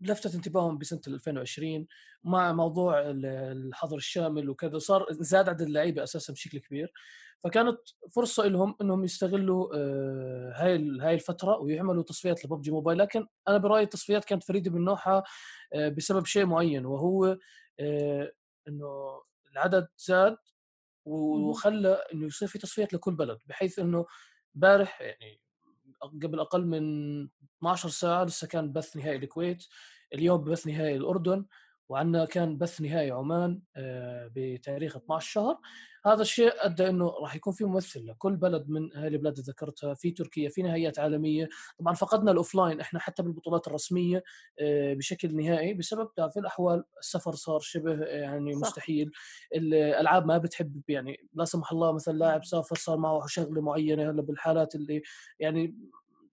لفتت 0.00 0.34
انتباههم 0.34 0.78
بسنة 0.78 1.00
2020 1.08 1.86
مع 2.24 2.52
موضوع 2.52 3.02
الحظر 3.06 3.96
الشامل 3.96 4.50
وكذا 4.50 4.78
صار 4.78 5.06
زاد 5.10 5.48
عدد 5.48 5.60
اللعيبة 5.62 6.02
أساسا 6.02 6.32
بشكل 6.32 6.58
كبير. 6.58 6.92
فكانت 7.44 7.78
فرصة 8.14 8.46
لهم 8.46 8.76
إنهم 8.80 9.04
يستغلوا 9.04 9.76
آه، 9.76 10.52
هاي 10.56 10.98
هاي 11.00 11.14
الفترة 11.14 11.58
ويعملوا 11.58 12.02
تصفيات 12.02 12.44
لببجي 12.44 12.70
موبايل 12.70 12.98
لكن 12.98 13.26
أنا 13.48 13.58
برأيي 13.58 13.84
التصفيات 13.84 14.24
كانت 14.24 14.44
فريدة 14.44 14.70
من 14.70 14.84
نوعها 14.84 15.22
آه، 15.72 15.88
بسبب 15.88 16.26
شيء 16.26 16.46
معين 16.46 16.86
وهو 16.86 17.38
آه، 17.80 18.32
إنه 18.68 19.22
العدد 19.52 19.88
زاد 19.98 20.36
وخلى 21.04 22.04
إنه 22.14 22.26
يصير 22.26 22.48
في 22.48 22.58
تصفيات 22.58 22.92
لكل 22.94 23.14
بلد 23.14 23.38
بحيث 23.46 23.78
إنه 23.78 24.06
امبارح 24.56 25.00
يعني 25.00 25.40
قبل 26.22 26.40
أقل 26.40 26.66
من 26.66 27.28
12 27.58 27.88
ساعة 27.88 28.24
لسه 28.24 28.46
كان 28.46 28.72
بث 28.72 28.96
نهائي 28.96 29.16
الكويت 29.16 29.66
اليوم 30.14 30.44
بث 30.44 30.66
نهائي 30.66 30.96
الأردن. 30.96 31.46
وعندنا 31.88 32.24
كان 32.24 32.58
بث 32.58 32.80
نهائي 32.80 33.10
عمان 33.10 33.60
آه، 33.76 34.30
بتاريخ 34.34 34.96
12 34.96 35.30
شهر. 35.30 35.58
هذا 36.06 36.22
الشيء 36.22 36.52
أدى 36.56 36.88
إنه 36.88 37.08
راح 37.08 37.36
يكون 37.36 37.52
في 37.52 37.64
ممثل 37.64 38.06
لكل 38.06 38.36
بلد 38.36 38.68
من 38.68 38.96
هذه 38.96 39.06
البلاد 39.06 39.32
اللي 39.38 39.44
ذكرتها 39.48 39.94
في 39.94 40.10
تركيا 40.10 40.48
في 40.48 40.62
نهائيات 40.62 40.98
عالمية. 40.98 41.48
طبعا 41.78 41.94
فقدنا 41.94 42.30
ال 42.30 42.36
offline 42.36 42.80
إحنا 42.80 43.00
حتى 43.00 43.22
بالبطولات 43.22 43.66
الرسمية 43.66 44.24
آه، 44.60 44.94
بشكل 44.94 45.36
نهائي 45.36 45.74
بسبب 45.74 46.08
في 46.32 46.40
الأحوال 46.40 46.84
السفر 46.98 47.34
صار 47.34 47.60
شبه 47.60 48.04
يعني 48.04 48.52
صح. 48.52 48.60
مستحيل. 48.60 49.10
الألعاب 49.54 50.26
ما 50.26 50.38
بتحب 50.38 50.82
يعني 50.88 51.28
لا 51.34 51.44
سمح 51.44 51.72
الله 51.72 51.92
مثلا 51.92 52.18
لاعب 52.18 52.44
سافر 52.44 52.76
صار 52.76 52.96
معه 52.96 53.26
شغلة 53.26 53.60
معينة 53.60 54.10
هلأ 54.10 54.22
بالحالات 54.22 54.74
اللي 54.74 55.02
يعني 55.40 55.74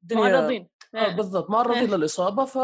الدنيا 0.03 0.22
معرضين. 0.22 0.67
آه 0.95 1.05
إيه. 1.05 1.15
بالضبط 1.15 1.50
معرضين 1.50 1.77
إيه. 1.77 1.95
للإصابة 1.95 2.45
ف 2.45 2.60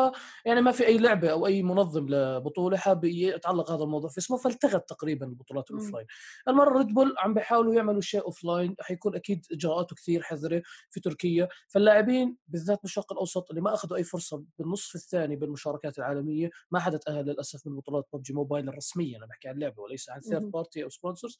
يعني 0.45 0.61
ما 0.61 0.71
في 0.71 0.87
أي 0.87 0.97
لعبة 0.97 1.31
أو 1.31 1.47
أي 1.47 1.63
منظم 1.63 2.09
لبطولة 2.09 2.77
حاب 2.77 3.03
يتعلق 3.03 3.71
هذا 3.71 3.83
الموضوع 3.83 4.09
في 4.09 4.17
اسمه 4.17 4.37
فالتغت 4.37 4.89
تقريبا 4.89 5.25
البطولات 5.25 5.71
ال 5.71 5.93
offline 5.93 6.05
المرة 6.47 6.77
ريد 6.77 6.87
بول 6.87 7.15
عم 7.17 7.33
بيحاولوا 7.33 7.73
يعملوا 7.73 8.01
شيء 8.01 8.21
offline 8.21 8.75
حيكون 8.81 9.15
أكيد 9.15 9.45
إجراءاته 9.51 9.95
كثير 9.95 10.21
حذرة 10.21 10.61
في 10.89 10.99
تركيا. 10.99 11.47
فاللاعبين 11.67 12.37
بالذات 12.47 12.79
بالشرق 12.81 13.11
الأوسط 13.13 13.49
اللي 13.49 13.61
ما 13.61 13.73
أخذوا 13.73 13.97
أي 13.97 14.03
فرصة 14.03 14.43
بالنصف 14.59 14.95
الثاني 14.95 15.35
بالمشاركات 15.35 15.99
العالمية 15.99 16.49
ما 16.71 16.79
حدا 16.79 16.97
تاهل 16.97 17.25
للأسف 17.25 17.67
من 17.67 17.75
بطولات 17.75 18.07
ببجي 18.13 18.33
موبايل 18.33 18.69
الرسميه 18.69 19.17
أنا 19.17 19.25
بحكي 19.25 19.47
عن 19.47 19.55
اللعبة 19.55 19.81
وليس 19.81 20.09
عن 20.09 20.21
third 20.21 20.51
party 20.51 20.83
أو 20.83 20.89
sponsors 20.89 21.37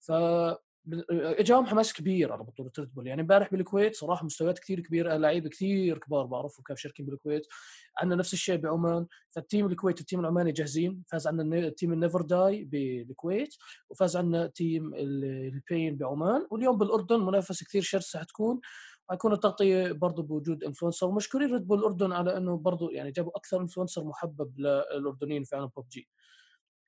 ف 0.00 0.12
إجاهم 1.10 1.66
حماس 1.66 1.92
كبير 1.92 2.32
على 2.32 2.44
بطولة 2.44 2.70
ريد 2.78 2.94
بول 2.94 3.06
يعني 3.06 3.22
امبارح 3.22 3.50
بالكويت 3.50 3.96
صراحة 3.96 4.24
مستويات 4.24 4.58
كثير 4.58 4.80
كبيرة 4.80 5.16
لعيبة 5.16 5.48
كثير 5.48 5.98
كبار 5.98 6.26
بعرفهم 6.26 6.62
كانوا 6.66 6.76
شاركين 6.76 7.06
بالكويت. 7.06 7.46
عندنا 7.98 8.16
نفس 8.16 8.32
الشيء 8.32 8.56
بعمان. 8.56 9.06
فال 9.30 9.42
team 9.42 9.66
الكويت 9.66 10.00
ال 10.00 10.04
team 10.04 10.20
العماني 10.20 10.52
جاهزين. 10.52 11.02
فاز 11.08 11.26
عندنا 11.26 11.68
team 11.68 11.92
ال 11.92 11.97
Never 11.97 12.22
Die 12.22 12.64
بالكويت 12.64 13.54
وفاز 13.90 14.16
عندنا 14.16 14.46
team 14.46 14.94
البين 14.94 15.96
بعمان. 15.96 16.46
واليوم 16.50 16.78
بالأردن 16.78 17.20
منافسة 17.20 17.66
كثير 17.66 17.82
شرسه 17.82 18.20
حتكون. 18.20 18.60
حيكون 19.10 19.32
التغطية 19.32 19.92
برضه 19.92 20.22
بوجود 20.22 20.64
influencer 20.64 21.06
ومشكورين 21.06 21.52
ريد 21.52 21.66
بول 21.66 21.78
الأردن 21.78 22.12
على 22.12 22.36
إنه 22.36 22.56
برضه 22.56 22.90
يعني 22.92 23.10
جابوا 23.10 23.36
أكثر 23.36 23.60
influencer 23.60 24.04
محبب 24.04 24.60
للأردنيين 24.60 25.44
في 25.44 25.56
عالم 25.56 25.70
ببجي 25.76 26.08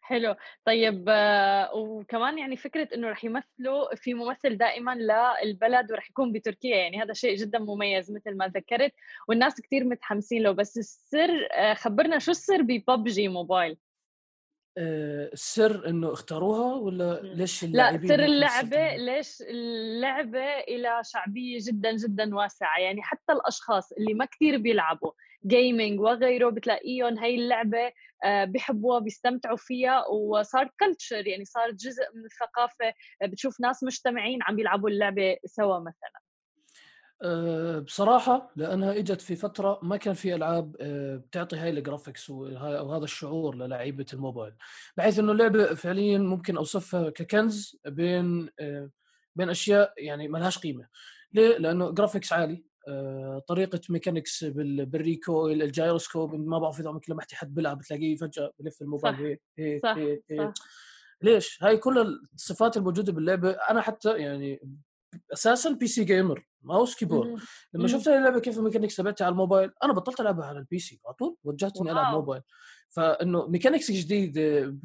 حلو. 0.07 0.37
طيب 0.65 1.05
آه، 1.09 1.75
وكمان 1.75 2.39
يعني 2.39 2.57
فكرة 2.57 2.89
إنه 2.95 3.09
رح 3.09 3.25
يمثلوا 3.25 3.95
في 3.95 4.15
ممثل 4.15 4.57
دائما 4.57 4.95
للبلد 4.95 5.93
ورح 5.93 6.11
يكون 6.11 6.33
بتركيا 6.33 6.77
يعني 6.77 7.03
هذا 7.03 7.13
شيء 7.13 7.37
جدا 7.37 7.59
مميز 7.59 8.13
مثل 8.13 8.37
ما 8.37 8.49
ذكرت 8.49 8.93
والناس 9.29 9.61
كثير 9.61 9.85
متحمسين 9.85 10.43
له. 10.43 10.51
بس 10.51 10.79
السر 10.79 11.49
آه، 11.53 11.75
خبرنا 11.75 12.19
شو 12.19 12.31
السر 12.31 12.63
بببجي 12.63 13.29
موبايل؟ 13.29 13.77
آه، 14.79 15.31
السر 15.33 15.89
إنه 15.89 16.13
اختاروها 16.13 16.75
ولا 16.75 17.21
ليش 17.23 17.65
لا 17.65 18.07
سر 18.07 18.25
اللعبة 18.25 18.97
ليش 18.97 19.43
اللعبة 19.43 20.59
إلى 20.59 21.01
شعبية 21.05 21.59
جدا 21.61 21.97
جدا 21.97 22.35
واسعة. 22.35 22.79
يعني 22.81 23.03
حتى 23.03 23.33
الأشخاص 23.33 23.93
اللي 23.93 24.15
ما 24.15 24.25
كثير 24.25 24.59
بيلعبوا 24.59 25.13
gaming 25.47 26.01
وغيره 26.01 26.51
بتلاقيهم 26.51 27.19
هي 27.19 27.35
اللعبة 27.35 27.93
آه، 28.25 28.45
بيحبوها 28.45 28.99
بيستمتعوا 28.99 29.57
فيها. 29.57 30.07
وصارت 30.07 30.71
culture 30.81 31.27
يعني 31.27 31.45
صارت 31.45 31.75
جزء 31.75 32.03
من 32.15 32.25
الثقافة 32.25 32.95
بتشوف 33.23 33.61
ناس 33.61 33.85
مجتمعين 33.85 34.39
عم 34.43 34.57
بيلعبوا 34.57 34.89
اللعبة 34.89 35.37
سوا 35.47 35.79
مثلا. 35.79 36.21
أه 37.23 37.79
بصراحة 37.79 38.53
لأنها 38.57 38.93
إجت 38.93 39.21
في 39.21 39.37
فترة 39.37 39.81
ما 39.83 39.97
كان 39.97 40.15
في 40.15 40.35
ألعاب 40.35 40.77
أه 40.81 41.17
بتعطي 41.17 41.57
هاي 41.57 41.71
ال 41.71 41.77
graphics 41.77 42.31
وهذا 42.31 43.05
الشعور 43.05 43.55
للاعيبة 43.55 44.07
الموبايل. 44.13 44.53
بحيث 44.97 45.19
إنه 45.19 45.33
اللعبة 45.33 45.75
فعليا 45.75 46.19
ممكن 46.19 46.57
أوصفها 46.57 47.11
ككنز 47.11 47.81
بين 47.87 48.51
بين 49.37 49.51
أشياء 49.51 49.93
يعني 49.99 50.29
ما 50.29 50.39
لهاش 50.39 50.59
قيمة. 50.59 50.89
ليه؟ 51.33 51.59
لأنه 51.59 51.91
graphics 51.91 52.33
عالي. 52.33 52.65
أه 52.89 53.39
طريقة 53.49 53.81
mechanics 53.89 54.45
بال 54.45 54.74
recoil 54.74 55.63
ال 55.63 55.70
gyroscope 55.70 56.35
ما 56.35 56.59
بعرف 56.59 56.81
إذا 56.81 56.89
عمرك 56.89 57.11
لمحتي 57.11 57.37
حد 57.37 57.55
بيلعب 57.55 57.79
بتلاقيه 57.79 58.17
فجأة 58.17 58.53
بلف 58.59 58.83
الموبايل 58.83 59.15
هيك 59.15 59.43
هيك 59.59 59.83
صح. 59.83 59.97
هيك 59.97 60.25
صح. 60.39 60.53
ليش؟ 61.23 61.63
هاي 61.63 61.77
كل 61.77 62.21
الصفات 62.35 62.77
الموجودة 62.77 63.13
باللعبة 63.13 63.51
أنا 63.51 63.81
حتى 63.81 64.19
يعني 64.19 64.61
أساسا 65.33 65.71
PC 65.71 65.87
gamer 65.87 66.47
mouse 66.63 66.95
keyboard. 66.97 67.41
لما. 67.75 67.89
شفت 67.89 68.09
اللعبة 68.09 68.41
كيف 68.41 68.59
ال 68.59 68.62
mechanics 68.62 68.97
تبعتها 68.97 69.25
على 69.25 69.33
الموبايل 69.33 69.71
أنا 69.85 69.93
بطلت 69.93 70.21
ألعبها 70.21 70.47
على 70.47 70.59
ال 70.59 70.79
PC 70.79 71.01
على 71.07 71.15
طول 71.15 71.37
وجهت 71.45 71.81
اني 71.81 71.93
العب. 71.93 72.15
موبايل 72.15 72.43
فإنه 72.89 73.47
mechanics 73.47 73.91
جديدة 73.91 74.77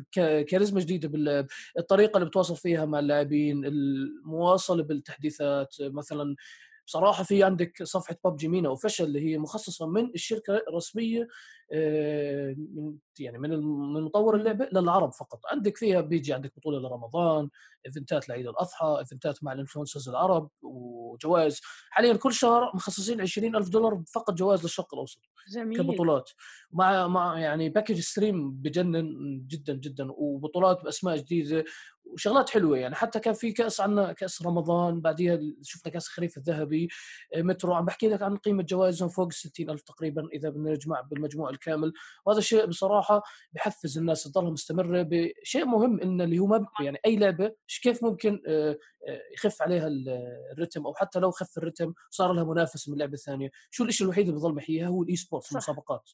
كاريزما 0.43 0.79
جديدة 0.79 1.07
باللعب 1.07 1.47
الطريقة 1.79 2.17
اللي 2.17 2.29
بتواصل 2.29 2.55
فيها 2.55 2.85
مع 2.85 2.99
اللاعبين 2.99 3.65
المواصلة 3.65 4.83
بالتحديثات 4.83 5.75
مثلا 5.79 6.35
بصراحة 6.91 7.23
في 7.23 7.43
عندك 7.43 7.83
صفحة 7.83 8.15
ببجي 8.25 8.47
مينا 8.47 8.69
official 8.69 9.05
اللي 9.05 9.21
هي 9.31 9.37
مخصصة 9.37 9.87
من 9.87 10.09
الشركة 10.15 10.61
الرسمية 10.69 11.27
من 11.71 12.97
يعني 13.19 13.37
من 13.37 13.49
من 13.93 14.01
مطور 14.01 14.35
اللعبة 14.35 14.69
للعرب 14.73 15.11
فقط. 15.13 15.39
عندك 15.51 15.77
فيها 15.77 16.01
بيجي 16.01 16.33
عندك 16.33 16.53
بطولة 16.57 16.79
لرمضان 16.79 17.49
event 17.85 18.22
ات 18.22 18.29
لعيد 18.29 18.47
الأضحى 18.47 18.95
event 18.99 19.36
ات 19.36 19.43
مع 19.43 19.53
ال 19.53 19.58
influencers 19.58 20.09
العرب 20.09 20.49
وجوائز. 20.61 21.61
حاليا 21.89 22.13
كل 22.13 22.33
شهر 22.33 22.71
مخصصين 22.75 23.21
20 23.21 23.55
ألف 23.55 23.69
دولار 23.69 24.03
فقط 24.13 24.33
جوائز 24.33 24.63
للشرق 24.63 24.93
الأوسط 24.93 25.19
جميل. 25.53 25.77
كبطولات. 25.77 26.29
مع 26.71 27.07
مع 27.07 27.39
يعني 27.39 27.69
package 27.69 27.99
stream 27.99 28.51
بجنن 28.51 29.43
جدا 29.47 29.73
جدا 29.73 30.07
وبطولات 30.11 30.83
بأسماء 30.83 31.17
جديدة 31.17 31.65
وشغلات 32.05 32.49
حلوة 32.49 32.77
يعني. 32.77 32.95
حتى 32.95 33.19
كان 33.19 33.33
في 33.33 33.51
كأس 33.51 33.81
عنا 33.81 34.13
كأس 34.13 34.41
رمضان 34.41 35.01
بعديها 35.01 35.39
شفنا 35.61 35.91
كأس 35.93 36.07
الخريف 36.07 36.37
الذهبي 36.37 36.89
آه، 37.35 37.41
مترو. 37.41 37.73
عم 37.73 37.85
بحكي 37.85 38.07
لك 38.09 38.21
عن 38.21 38.37
قيمة 38.37 38.63
جوائزهم 38.63 39.09
فوق 39.09 39.25
ال 39.27 39.33
60 39.33 39.69
ألف 39.69 39.81
تقريبا 39.81 40.27
إذا 40.33 40.49
بنجمع 40.49 41.01
بالمجموع 41.01 41.49
الكامل 41.61 41.93
وهذا 42.25 42.39
الشيء 42.39 42.65
بصراحة 42.65 43.23
بحفز 43.53 43.97
الناس 43.97 44.23
تضلها 44.23 44.49
مستمرة 44.51 45.01
بشيء 45.09 45.65
مهم 45.65 45.99
إن 46.01 46.21
اللي 46.21 46.39
هو 46.39 46.47
ما 46.47 46.67
يعني 46.83 46.97
أي 47.05 47.15
لعبة 47.15 47.51
كيف 47.83 48.03
ممكن 48.03 48.41
آه، 48.47 48.77
آه، 49.07 49.21
يخف 49.33 49.61
عليها 49.61 49.87
ال- 49.87 50.09
الرتم 50.53 50.85
أو 50.85 50.93
حتى 50.93 51.19
لو 51.19 51.31
خف 51.31 51.57
الرتم 51.57 51.93
صار 52.09 52.33
لها 52.33 52.43
منافسة 52.43 52.91
من 52.91 52.97
لعبه 52.97 53.17
ثانية 53.17 53.51
شو 53.71 53.83
الشيء 53.83 54.05
الوحيد 54.05 54.27
اللي 54.27 54.39
بضل 54.39 54.53
محييها 54.55 54.87
هو 54.87 55.03
ال 55.03 55.15
esport 55.15 55.43
صح. 55.43 55.51
المسابقات 55.51 56.09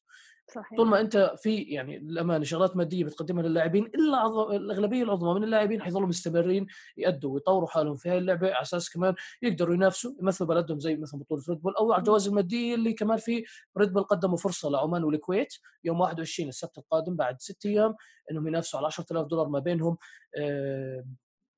صحيح. 0.49 0.77
طول 0.77 0.87
ما 0.87 0.99
أنت 0.99 1.33
في 1.37 1.55
يعني 1.55 1.99
للأمانة 1.99 2.32
في 2.32 2.43
شغلات 2.43 2.77
مادية 2.77 3.03
بتقدمها 3.03 3.43
للاعبين 3.43 3.85
إلا 3.85 4.25
الأغلبية 4.55 5.03
العظمى 5.03 5.33
من 5.33 5.43
اللاعبين 5.43 5.81
حيظلوا 5.81 6.07
مستمرين 6.07 6.67
يأدوا 6.97 7.33
ويطوروا 7.33 7.67
حالهم 7.67 7.95
في 7.95 8.09
هاي 8.09 8.17
اللعبة 8.17 8.47
على 8.47 8.61
أساس 8.61 8.89
كمان 8.89 9.15
يقدروا 9.41 9.75
ينافسوا 9.75 10.11
يمثلوا 10.21 10.49
بلدهم 10.49 10.79
زي 10.79 10.95
مثلا 10.95 11.19
بطولة 11.19 11.43
ريد 11.49 11.61
بول 11.61 11.75
أو 11.75 11.93
على 11.93 11.99
الجوائز 11.99 12.27
المادية 12.27 12.75
اللي 12.75 12.93
كمان 12.93 13.17
في 13.17 13.43
ريد 13.77 13.93
بول 13.93 14.03
قدموا 14.03 14.37
فرصة 14.37 14.69
لعمان 14.69 15.03
والكويت 15.03 15.53
يوم 15.83 15.99
21 15.99 16.49
السبت 16.49 16.77
القادم 16.77 17.15
بعد 17.15 17.41
ست 17.41 17.65
أيام 17.65 17.95
إنهم 18.31 18.47
ينافسوا 18.47 18.79
على 18.79 18.87
10000 18.87 19.27
دولار 19.27 19.47
ما 19.47 19.59
بينهم 19.59 19.97
آه، 20.37 21.05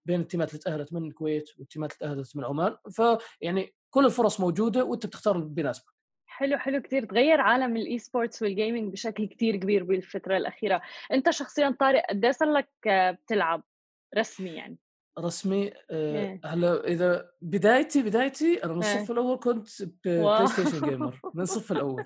بين 0.06 0.22
التيمات 0.22 0.50
اللي 0.50 0.60
تأهلت 0.60 0.94
من 0.94 1.06
الكويت 1.06 1.50
والتيمات 1.58 1.92
اللي 1.92 2.16
تأهلت 2.16 2.38
من 2.38 2.46
عمان. 2.46 2.76
فيعني 2.92 3.74
كل 3.90 4.06
الفرص 4.06 4.40
موجودة 4.40 4.84
وأنت 4.84 5.06
بتختار 5.06 5.36
اللي 5.36 5.50
بيناسبك 5.50 5.99
حلو 6.40 6.58
حلو 6.58 6.82
كتير 6.82 7.06
تغير 7.06 7.42
عالم 7.42 7.78
ال 7.78 8.00
esports 8.00 8.42
وال 8.42 8.54
gaming 8.54 8.92
بشكل 8.94 9.28
كتير 9.28 9.56
كبير 9.56 9.84
بالفترة 9.84 10.38
الأخيرة 10.38 10.82
أنت 11.14 11.30
شخصيا 11.30 11.76
طارق 11.80 12.04
قد 12.10 12.26
إيه 12.26 12.32
صار 12.32 12.52
لك 12.52 12.70
آه، 12.88 13.12
بتلعب 13.12 13.64
رسمي 14.18 14.50
يعني 14.50 14.78
رسمي 15.20 15.72
إيه. 15.92 16.40
آه، 16.46 16.48
هلأ 16.48 16.88
إذا 16.88 17.30
بدايتي 17.42 18.04
بدايتي 18.04 18.64
أنا 18.64 18.74
من 18.74 18.84
إيه. 18.84 18.96
الصف 18.96 19.12
الأول 19.12 19.38
كنت. 19.38 19.68
بلاي 20.06 20.48
ستيشن 20.48 20.90
gamer 20.90 21.20
من 21.34 21.42
الصف 21.42 21.72
الأول 21.72 22.06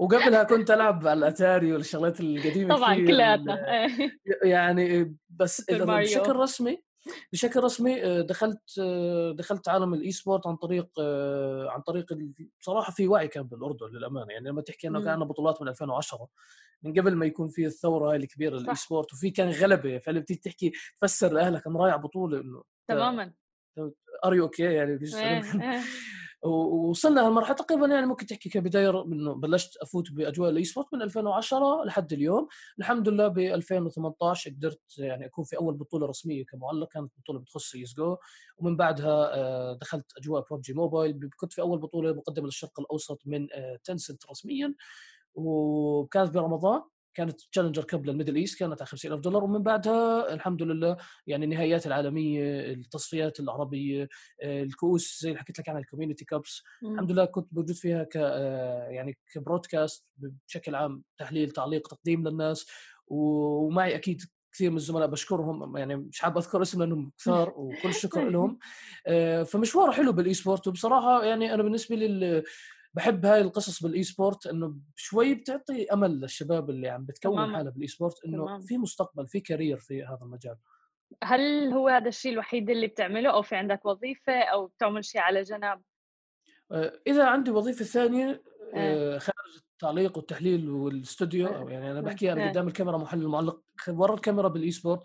وقبلها 0.00 0.42
كنت 0.42 0.70
ألعب 0.70 1.06
على 1.06 1.18
الأتاري 1.18 1.72
والشغلات 1.72 2.20
القديمة 2.20 2.76
طبعا 2.76 2.94
كثير 2.94 3.06
كلياتنا 3.06 3.84
إيه. 3.84 4.20
يعني 4.42 5.16
بس 5.30 5.70
إذا. 5.70 5.84
بشكل 5.84 6.36
رسمي 6.36 6.82
بشكل 7.32 7.60
رسمي 7.60 8.04
آه، 8.04 8.20
دخلت 8.20 8.78
آه، 8.80 9.32
دخلت 9.32 9.68
عالم 9.68 9.94
ال 9.94 10.12
esport 10.12 10.46
عن 10.46 10.56
طريق 10.56 10.88
آه، 11.00 11.70
عن 11.70 11.80
طريق 11.80 12.06
بصراحه 12.60 12.92
في 12.92 13.08
وعي 13.08 13.28
كان 13.28 13.42
بالأردن 13.42 13.86
للأمانة 13.86 14.32
يعني 14.32 14.48
لما 14.48 14.62
تحكي 14.62 14.88
أنه. 14.88 15.00
كان 15.00 15.08
عندنا 15.08 15.24
بطولات 15.24 15.62
من 15.62 15.68
2010 15.68 16.28
من 16.82 16.92
قبل 17.00 17.14
ما 17.14 17.26
يكون 17.26 17.48
في 17.48 17.66
الثورة 17.66 18.10
هاي 18.10 18.16
الكبيرة. 18.16 18.56
لل 18.58 18.74
esport 18.74 19.12
وفي 19.12 19.30
كان 19.30 19.48
غلبة 19.48 19.98
فعلا 19.98 20.20
بتيجي 20.20 20.40
تحكي 20.40 20.72
تفسر 21.00 21.32
لأهلك 21.32 21.66
أنا 21.66 21.78
رايح 21.78 21.96
بطولة 21.96 22.40
إنه 22.40 22.62
تماما 22.88 23.32
are 24.24 24.34
you 24.34 24.44
okay 24.44 24.62
يعني. 24.62 24.98
ووصلنا 26.42 27.26
هالمرحلة 27.26 27.56
تقريبا 27.56 27.86
يعني 27.86 28.06
ممكن 28.06 28.26
تحكي 28.26 28.48
كبداية 28.48 29.04
انه 29.04 29.34
بلشت 29.34 29.76
أفوت 29.76 30.12
بأجواء 30.12 30.50
ال 30.50 30.64
esport 30.64 30.94
من 30.94 31.02
2010 31.02 31.84
لحد 31.84 32.12
اليوم. 32.12 32.48
الحمد 32.78 33.08
لله 33.08 33.28
ب 33.28 33.38
2018 33.38 34.50
قدرت 34.50 34.80
يعني 34.98 35.26
أكون 35.26 35.44
في 35.44 35.56
أول 35.56 35.74
بطولة 35.74 36.06
رسمية 36.06 36.44
كمعلق 36.44 36.88
كانت 36.88 37.12
بطولة 37.18 37.38
بتخص 37.40 37.70
سي 37.70 37.82
إس 37.82 37.94
جو. 37.94 38.16
ومن 38.56 38.76
بعدها 38.76 39.34
آه، 39.36 39.78
دخلت 39.80 40.12
أجواء 40.18 40.46
ببجي 40.50 40.72
موبايل. 40.72 41.30
كنت 41.36 41.52
في 41.52 41.60
أول 41.60 41.78
بطولة 41.78 42.12
مقدمة 42.12 42.46
للشرق 42.46 42.80
الأوسط 42.80 43.18
من 43.26 43.48
تنسنت 43.84 44.30
رسميا. 44.30 44.74
وكانت 45.34 46.34
برمضان. 46.34 46.82
كانت 47.14 47.40
Challenger 47.40 47.84
Cup 47.84 48.06
لل 48.06 48.13
Middle 48.13 48.36
East 48.36 48.58
كانت 48.58 48.82
على 48.82 48.86
50000 48.86 49.20
دولار. 49.20 49.44
ومن 49.44 49.62
بعدها 49.62 50.34
الحمد 50.34 50.62
لله 50.62 50.96
يعني 51.26 51.44
النهائيات 51.44 51.86
العالمية 51.86 52.72
التصفيات 52.72 53.40
العربية 53.40 54.08
آه، 54.42 54.62
الكؤوس 54.62 55.18
زي 55.22 55.28
اللي 55.28 55.40
حكيت 55.40 55.58
لك 55.58 55.68
عنها 55.68 55.80
ال 55.80 55.84
community 55.84 56.24
cups. 56.24 56.62
الحمد 56.82 57.12
لله 57.12 57.24
كنت 57.24 57.48
موجود 57.52 57.74
فيها 57.74 58.04
ك 58.04 58.16
آه، 58.16 58.88
يعني 58.88 59.18
ك 59.34 59.41
broadcast 59.41 60.06
بشكل 60.16 60.74
عام 60.74 61.02
تحليل 61.18 61.50
تعليق 61.50 61.88
تقديم 61.88 62.28
للناس. 62.28 62.66
ومعي 63.06 63.94
أكيد 63.94 64.22
كثير 64.52 64.70
من 64.70 64.76
الزملاء 64.76 65.08
بشكرهم. 65.08 65.76
يعني 65.76 65.96
مش 65.96 66.20
حابب 66.20 66.36
أذكر 66.36 66.62
اسم 66.62 66.80
لأنهم 66.80 67.12
كثار 67.18 67.52
وكل 67.56 67.88
الشكر 67.88 68.28
لهم. 68.28 68.58
آه، 69.06 69.42
فمشوار 69.42 69.92
حلو 69.92 70.12
بال 70.12 70.34
esport 70.34 70.66
وبصراحة 70.66 71.24
يعني 71.24 71.54
أنا 71.54 71.62
بالنسبة 71.62 71.96
لي 71.96 72.42
بحب 72.94 73.26
هاي 73.26 73.40
القصص 73.40 73.82
بال 73.82 74.02
esport 74.02 74.46
إنه 74.46 74.76
شوي 74.96 75.34
بتعطي 75.34 75.92
أمل 75.92 76.20
للشباب 76.20 76.70
اللي 76.70 76.88
عم 76.88 77.04
بتكون. 77.04 77.54
حالها 77.54 77.70
بال 77.70 77.86
esport 77.86 78.24
انه. 78.24 78.60
في 78.60 78.78
مستقبل 78.78 79.26
في 79.26 79.40
career 79.40 79.78
في 79.78 80.04
هذا 80.04 80.18
المجال 80.22 80.56
هل 81.22 81.72
هو 81.72 81.88
هذا 81.88 82.08
الشيء 82.08 82.32
الوحيد 82.32 82.70
اللي 82.70 82.86
بتعمله 82.86 83.30
أو 83.30 83.42
في 83.42 83.56
عندك 83.56 83.86
وظيفة 83.86 84.42
أو 84.42 84.66
بتعمل 84.66 85.04
شيء 85.04 85.20
على 85.20 85.42
جنب 85.42 85.82
آه، 86.72 87.00
إذا 87.06 87.26
عندي 87.26 87.50
وظيفة 87.50 87.84
ثانية 87.84 88.42
آه، 88.74 89.18
خارج 89.18 89.62
التعليق 89.72 90.16
والتحليل 90.16 90.70
والاستوديو 90.70 91.48
إيه. 91.48 91.72
يعني 91.72 91.90
أنا 91.90 91.98
إيه. 91.98 92.04
بحكي 92.04 92.32
أنا 92.32 92.42
إيه. 92.44 92.50
قدام 92.50 92.68
الكاميرا 92.68 92.98
محلل 92.98 93.28
معلق 93.28 93.62
ورا 93.88 94.14
الكاميرا 94.14 94.48
بال 94.48 94.70
esport 94.70 95.02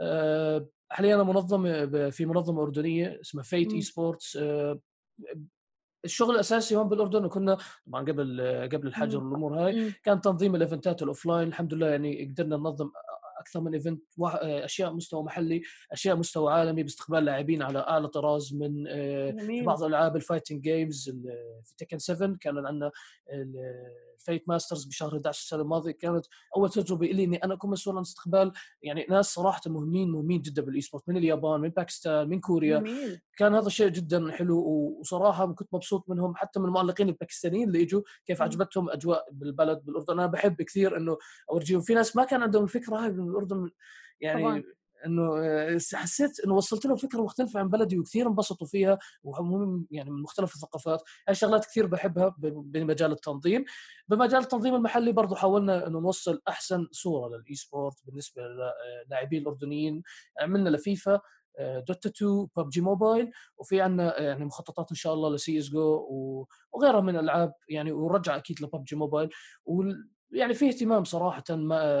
آه، 0.00 0.68
حاليا 0.90 1.14
أنا 1.14 1.22
منظم 1.22 1.62
في 2.10 2.26
منظمة 2.26 2.62
أردنية 2.62 3.20
اسمها 3.20 3.44
فيت. 3.44 3.72
esports 3.72 4.38
الشغل 6.04 6.34
الأساسي 6.34 6.76
هون 6.76 6.88
بالأردن 6.88 7.24
وكنا 7.24 7.58
طبعا 7.86 8.02
قبل 8.02 8.40
قبل 8.72 8.86
الحجر 8.86 9.20
مم. 9.20 9.26
والأمور 9.26 9.58
هاي 9.66 9.80
مم. 9.84 9.92
كان 10.02 10.20
تنظيم 10.20 10.54
ال 10.54 10.61
event 10.61 10.95
ات 10.95 11.02
ال 11.02 11.08
offline 11.08 11.48
الحمد 11.48 11.74
لله 11.74 11.86
يعني 11.86 12.24
قدرنا 12.24 12.56
ننظم 12.56 12.90
أكثر 13.40 13.60
من 13.60 13.74
إيفنت 13.74 14.02
واح- 14.18 14.38
أشياء 14.42 14.92
مستوى 14.92 15.22
محلي 15.22 15.62
أشياء 15.92 16.16
مستوى 16.16 16.52
عالمي 16.52 16.82
باستقبال 16.82 17.24
لاعبين 17.24 17.62
على 17.62 17.78
اعلى 17.78 18.08
طراز 18.08 18.54
من 18.54 18.84
آه، 18.88 19.30
جميل. 19.30 19.64
بعض 19.64 19.82
الالعاب 19.82 20.16
ال 20.16 20.21
fighting 20.21 20.60
games 20.62 21.10
في 21.64 21.74
تكن 21.78 21.98
7 21.98 22.36
كان 22.40 22.66
عندنا 22.66 22.90
الفيت 24.20 24.48
masters 24.48 24.84
بشهر 24.84 25.08
11 25.12 25.38
السنة 25.38 25.62
الماضية 25.62 25.90
كانت 25.92 26.26
أول 26.56 26.70
تجربة 26.70 27.06
لي 27.06 27.24
إني 27.24 27.36
أنا 27.36 27.54
أكون 27.54 27.70
مسؤول 27.70 27.96
عن 27.96 28.00
استقبال 28.02 28.52
يعني 28.82 29.06
ناس 29.10 29.26
صراحة 29.34 29.60
مهمين 29.66 30.10
مهمين 30.10 30.42
جدا 30.42 30.62
بال 30.62 30.80
esport 30.80 31.08
من 31.08 31.16
اليابان 31.16 31.60
من 31.60 31.68
باكستان 31.68 32.28
من 32.28 32.40
كوريا. 32.40 32.78
جميل. 32.78 33.20
كان 33.36 33.54
هذا 33.54 33.68
شيء 33.68 33.88
جدا 33.88 34.30
حلو 34.32 34.58
وصراحة 35.00 35.52
كنت 35.52 35.68
مبسوط 35.74 36.04
منهم 36.10 36.34
حتى 36.36 36.60
من 36.60 36.66
المعلقين 36.66 37.08
الباكستانيين 37.08 37.68
اللي 37.68 37.82
إجوا 37.82 38.02
كيف. 38.26 38.42
عجبتهم 38.42 38.90
أجواء 38.90 39.26
بالبلد 39.32 39.84
بالأردن. 39.84 40.12
أنا 40.12 40.26
بحب 40.26 40.62
كثير 40.62 40.96
إنه 40.96 41.18
أورجيهم. 41.50 41.80
في 41.80 41.94
ناس 41.94 42.16
ما 42.16 42.24
كان 42.24 42.42
عندهم 42.42 42.64
الفكرة 42.64 42.96
هاي 42.96 43.10
بالاردن 43.30 43.70
يعني 44.20 44.42
طبعاً. 44.42 44.62
إنه 45.06 45.38
آه، 45.38 45.78
حسيت 45.94 46.40
إنه 46.40 46.54
وصلت 46.54 46.86
لهم 46.86 46.96
فكرة 46.96 47.22
مختلفة 47.22 47.60
عن 47.60 47.68
بلدي 47.68 47.98
وكثير 47.98 48.28
انبسطوا 48.28 48.66
فيها 48.66 48.98
وهم 49.22 49.86
يعني 49.90 50.10
من 50.10 50.22
مختلف 50.22 50.54
الثقافات. 50.54 51.02
هاي 51.28 51.34
شغلات 51.34 51.64
كثير 51.64 51.86
بحبها 51.86 52.34
بمجال 52.38 53.12
التنظيم. 53.12 53.64
بمجال 54.08 54.40
التنظيم 54.40 54.74
المحلي 54.74 55.12
برضه 55.12 55.36
حاولنا 55.36 55.86
إنه 55.86 56.00
نوصل 56.00 56.40
أحسن 56.48 56.86
صورة 56.92 57.28
لل 57.28 57.54
esport 57.54 57.96
بالنسبة 58.06 58.42
للاعبين 59.06 59.42
الأردنيين. 59.42 60.02
عملنا 60.40 60.68
لفيفا 60.68 61.20
دوتا 61.60 62.08
2 62.08 62.48
ببجي 62.56 62.80
موبايل 62.80 63.30
وفي 63.58 63.80
عندنا 63.80 64.20
يعني 64.20 64.44
مخططات 64.44 64.90
إن 64.90 64.96
شاء 64.96 65.14
الله 65.14 65.34
لسي 65.34 65.58
إس 65.58 65.68
جو 65.70 66.06
وغيرها 66.72 67.00
من 67.00 67.16
الألعاب 67.16 67.52
يعني 67.68 67.92
ورجع 67.92 68.36
أكيد 68.36 68.62
لببجي 68.62 68.96
موبايل. 68.96 69.30
يعني 70.32 70.54
في 70.54 70.68
اهتمام 70.68 71.04
صراحة 71.04 71.44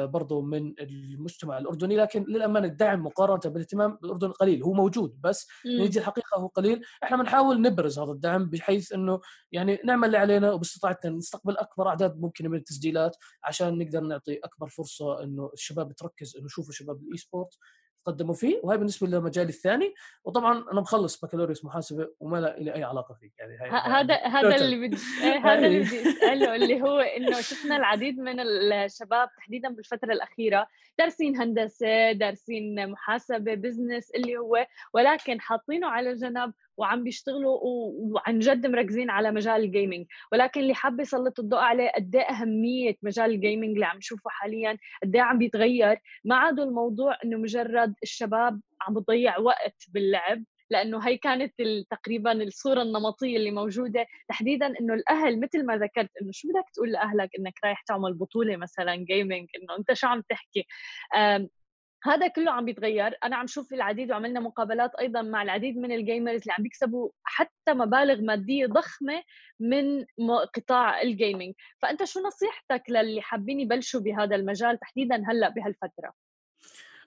برضو 0.06 0.40
من 0.42 0.74
المجتمع 0.80 1.58
الأردني 1.58 1.96
لكن 1.96 2.24
للأمانة 2.28 2.66
الدعم 2.66 3.02
مقارنة 3.04 3.40
بالاهتمام 3.52 3.98
بالاردن 4.02 4.28
قليل 4.30 4.62
هو 4.62 4.72
موجود 4.72 5.20
بس 5.20 5.48
نيجي 5.66 5.98
الحقيقة 5.98 6.38
هو 6.38 6.46
قليل. 6.46 6.82
إحنا 7.04 7.16
بنحاول 7.16 7.62
نبرز 7.62 7.98
هذا 7.98 8.12
الدعم 8.12 8.50
بحيث 8.50 8.92
إنه 8.92 9.20
يعني 9.52 9.78
نعمل 9.84 10.06
اللي 10.06 10.18
علينا 10.18 10.52
وباستطاعتنا 10.52 11.12
نستقبل 11.12 11.56
أكبر 11.56 11.88
أعداد 11.88 12.20
ممكنة 12.20 12.48
من 12.48 12.58
التسجيلات 12.58 13.16
عشان 13.44 13.78
نقدر 13.78 14.00
نعطي 14.00 14.38
أكبر 14.44 14.68
فرصة 14.68 15.22
إنه 15.22 15.50
الشباب 15.54 15.92
تركز 15.92 16.36
إنه 16.36 16.46
يشوفوا 16.46 16.72
شباب 16.72 17.02
ال 17.02 17.16
e-sport 17.16 17.58
قدموا 18.04 18.34
فيه 18.34 18.60
وهي 18.62 18.78
بالنسبة 18.78 19.06
لمجالي 19.06 19.48
الثاني. 19.48 19.94
وطبعا 20.24 20.64
أنا 20.72 20.80
مخلص 20.80 21.24
بكالوريوس 21.24 21.64
محاسبة 21.64 22.08
وما 22.20 22.36
لا 22.40 22.56
لي 22.58 22.74
أي 22.74 22.84
علاقة 22.84 23.14
فيه. 23.14 23.30
يعني 23.38 23.70
هذا 23.70 24.14
هذا 24.14 24.56
اللي 24.56 24.88
بدي 24.88 24.96
إيه، 25.22 25.38
هذا 25.38 25.66
اللي 25.66 25.80
بدي 25.80 26.10
أسأله 26.10 26.54
اللي 26.54 26.82
هو 26.82 26.98
إنه 26.98 27.40
شفنا 27.40 27.76
العديد 27.76 28.18
من 28.18 28.40
الشباب 28.40 29.28
تحديدا 29.36 29.68
بالفترة 29.68 30.12
الأخيرة 30.12 30.66
دارسين 30.98 31.36
هندسة 31.36 32.12
دارسين 32.12 32.90
محاسبة 32.90 33.54
business 33.54 34.10
اللي 34.10 34.36
هو 34.36 34.66
ولكن 34.94 35.40
حاطينه 35.40 35.86
على 35.88 36.14
جنب 36.14 36.52
وعم 36.80 37.04
بيشتغلوا 37.04 37.58
وعن 37.62 38.38
جد 38.38 38.66
مركزين 38.66 39.10
على 39.10 39.30
مجال 39.30 39.60
ال 39.64 39.70
gaming 39.70 40.06
ولكن 40.32 40.60
اللي 40.60 40.74
حابة 40.74 41.02
يسلط 41.02 41.40
الضوء 41.40 41.58
عليه 41.58 41.90
قد 41.96 42.16
إيه 42.16 42.22
أهمية 42.22 42.96
مجال 43.02 43.30
ال 43.30 43.36
gaming 43.36 43.70
اللي 43.74 43.86
عم 43.86 43.96
نشوفه 43.96 44.30
حاليا 44.30 44.78
قد 45.02 45.16
إيه 45.16 45.22
عم 45.22 45.38
بيتغير. 45.38 45.98
ما 46.24 46.36
عاد 46.36 46.60
الموضوع 46.60 47.16
إنه 47.24 47.38
مجرد 47.38 47.94
الشباب 48.02 48.60
عم 48.80 48.94
بتضيع 48.94 49.38
وقت 49.38 49.84
باللعب 49.94 50.44
لأنه 50.70 50.98
هي 51.08 51.16
كانت 51.18 51.54
تقريبا 51.90 52.32
الصورة 52.32 52.82
النمطية 52.82 53.36
اللي 53.36 53.50
موجودة. 53.50 54.06
تحديدا 54.28 54.66
إنه 54.80 54.94
الأهل 54.94 55.40
مثل 55.40 55.66
ما 55.66 55.76
ذكرت 55.76 56.10
إنه 56.22 56.30
شو 56.32 56.48
بدك 56.48 56.64
تقول 56.74 56.92
لأهلك 56.92 57.30
إنك 57.38 57.54
رايح 57.64 57.82
تعمل 57.82 58.14
بطولة 58.14 58.56
مثلا 58.56 58.96
gaming 58.96 59.48
إنه 59.56 59.76
أنت 59.78 59.92
شو 59.92 60.06
عم 60.06 60.22
تحكي؟ 60.28 60.66
هذا 62.04 62.28
كله 62.28 62.52
عم 62.52 62.64
بيتغير. 62.64 63.18
أنا 63.24 63.36
عم 63.36 63.46
شوف 63.46 63.72
العديد 63.72 64.10
وعملنا 64.10 64.40
مقابلات 64.40 64.94
أيضا 64.94 65.22
مع 65.22 65.42
العديد 65.42 65.76
من 65.78 65.92
ال 65.92 65.99
gamers 65.99 66.40
اللي 66.40 66.52
عم 66.58 66.62
بيكسبوا 66.62 67.10
حتى 67.24 67.74
مبالغ 67.74 68.20
مادية 68.20 68.66
ضخمة 68.66 69.22
من 69.60 70.04
قطاع 70.54 71.02
ال 71.02 71.09
gaming 71.09 71.54
فأنت 71.82 72.04
شو 72.04 72.20
نصيحتك 72.20 72.82
للي 72.90 73.22
حابين 73.22 73.60
يبلشوا 73.60 74.00
بهذا 74.00 74.36
المجال 74.36 74.78
تحديدا 74.78 75.24
هلأ 75.28 75.48
بهالفترة؟ 75.48 76.29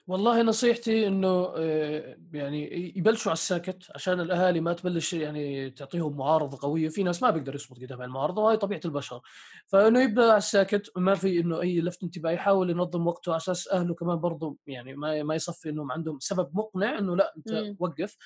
والله 0.06 0.42
نصيحتي 0.42 1.06
إنه 1.06 1.52
آه، 1.56 2.16
يعني 2.32 2.92
يبلشوا 2.98 3.30
على 3.30 3.36
الساكت 3.36 3.90
عشان 3.94 4.20
الأهالي 4.20 4.60
ما 4.60 4.72
تبلش 4.72 5.12
يعني 5.12 5.70
تعطيهم 5.70 6.16
معارضه 6.16 6.58
قوية. 6.60 6.88
في 6.88 7.02
ناس 7.02 7.22
ما 7.22 7.30
بيقدر 7.30 7.54
يصمد 7.54 7.78
قدام 7.84 8.02
المعارضة 8.02 8.42
وهي 8.42 8.56
طبيعة 8.56 8.80
البشر. 8.84 9.20
فإنه 9.66 10.02
يبدأ 10.02 10.22
على 10.22 10.36
الساكت 10.36 10.90
ما 10.96 11.14
في 11.14 11.40
إنه 11.40 11.60
أي 11.60 11.80
لفت 11.80 12.02
انتباه 12.02 12.30
يحاول 12.30 12.70
ينظم 12.70 13.06
وقته 13.06 13.30
على 13.32 13.36
أساس 13.36 13.68
أهله 13.68 13.94
كمان 13.94 14.16
برضه 14.16 14.56
يعني 14.66 14.94
ما 14.96 15.22
ما 15.22 15.34
يصفي 15.34 15.68
إنهم 15.68 15.92
عندهم 15.92 16.18
سبب 16.20 16.50
مقنع 16.54 16.98
إنه 16.98 17.16
لا 17.16 17.32
أنت. 17.36 17.74
وقف. 17.78 18.16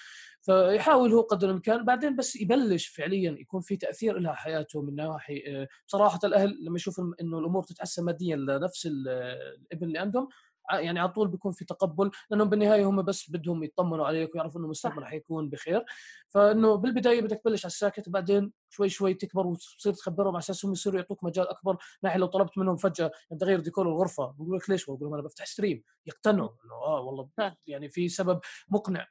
فيحاول 0.43 1.13
هو 1.13 1.21
قدر 1.21 1.49
الإمكان. 1.49 1.85
بعدين 1.85 2.17
بس 2.17 2.37
يبلش 2.37 2.87
فعليا 2.87 3.37
يكون 3.41 3.61
في 3.61 3.77
تأثير 3.77 4.19
لها 4.19 4.35
حياته 4.35 4.83
من 4.83 4.95
نواحي 4.97 5.43
آه، 5.49 5.69
بصراحة 5.87 6.19
الأهل 6.25 6.59
لما 6.65 6.77
يشوفوا 6.77 7.05
إنه 7.21 7.39
الأمور 7.39 7.63
تتحسن 7.63 8.05
ماديا 8.05 8.37
لنفس 8.37 8.87
الإبن 8.87 9.87
اللي 9.87 9.99
عندهم 9.99 10.29
يعني 10.71 11.01
على 11.01 11.09
طول 11.09 11.29
بيكون 11.29 11.53
في 11.53 11.65
تقبل 11.65 12.11
لأنهم 12.31 12.49
بالنهاية 12.49 12.89
هم 12.89 13.03
بس 13.03 13.31
بدهم 13.31 13.65
يطمنوا 13.65 14.07
عليك 14.07 14.35
ويعرفوا 14.35 14.59
إنه 14.59 14.65
المستقبل 14.67 15.05
حيكون 15.05 15.49
بخير. 15.49 15.85
فإنه 16.29 16.75
بالبداية 16.75 17.23
بدك 17.23 17.41
تبلش 17.45 17.65
على 17.65 17.71
الساكت 17.71 18.09
وبعدين 18.09 18.53
شوي 18.69 18.89
شوي 18.89 19.15
تكبر 19.15 19.47
وتصير 19.47 19.93
تخبرهم 19.93 20.29
على 20.35 20.39
أساس 20.39 20.65
هم 20.65 20.73
يصيروا 20.73 20.99
يعطوك 20.99 21.25
مجال 21.25 21.49
أكبر. 21.49 21.77
ناحية 22.03 22.19
لو 22.19 22.27
طلبت 22.27 22.59
منهم 22.59 22.77
فجأة 22.77 23.11
أنت 23.33 23.45
غير 23.45 23.61
ديكور 23.61 23.89
الغرفة 23.89 24.35
بقول 24.39 24.57
لك 24.57 24.71
ليش؟ 24.71 24.85
بقول 24.85 24.99
لهم 25.01 25.15
أنا 25.15 25.23
بفتح 25.23 25.47
ستريم 25.47 25.83
يقتنعوا 26.07 26.49
إنه 26.65 26.75
آه 26.75 27.01
والله 27.01 27.29
يعني 27.67 27.89
في 27.89 28.09
سبب 28.09 28.41
مقنع. 28.69 29.07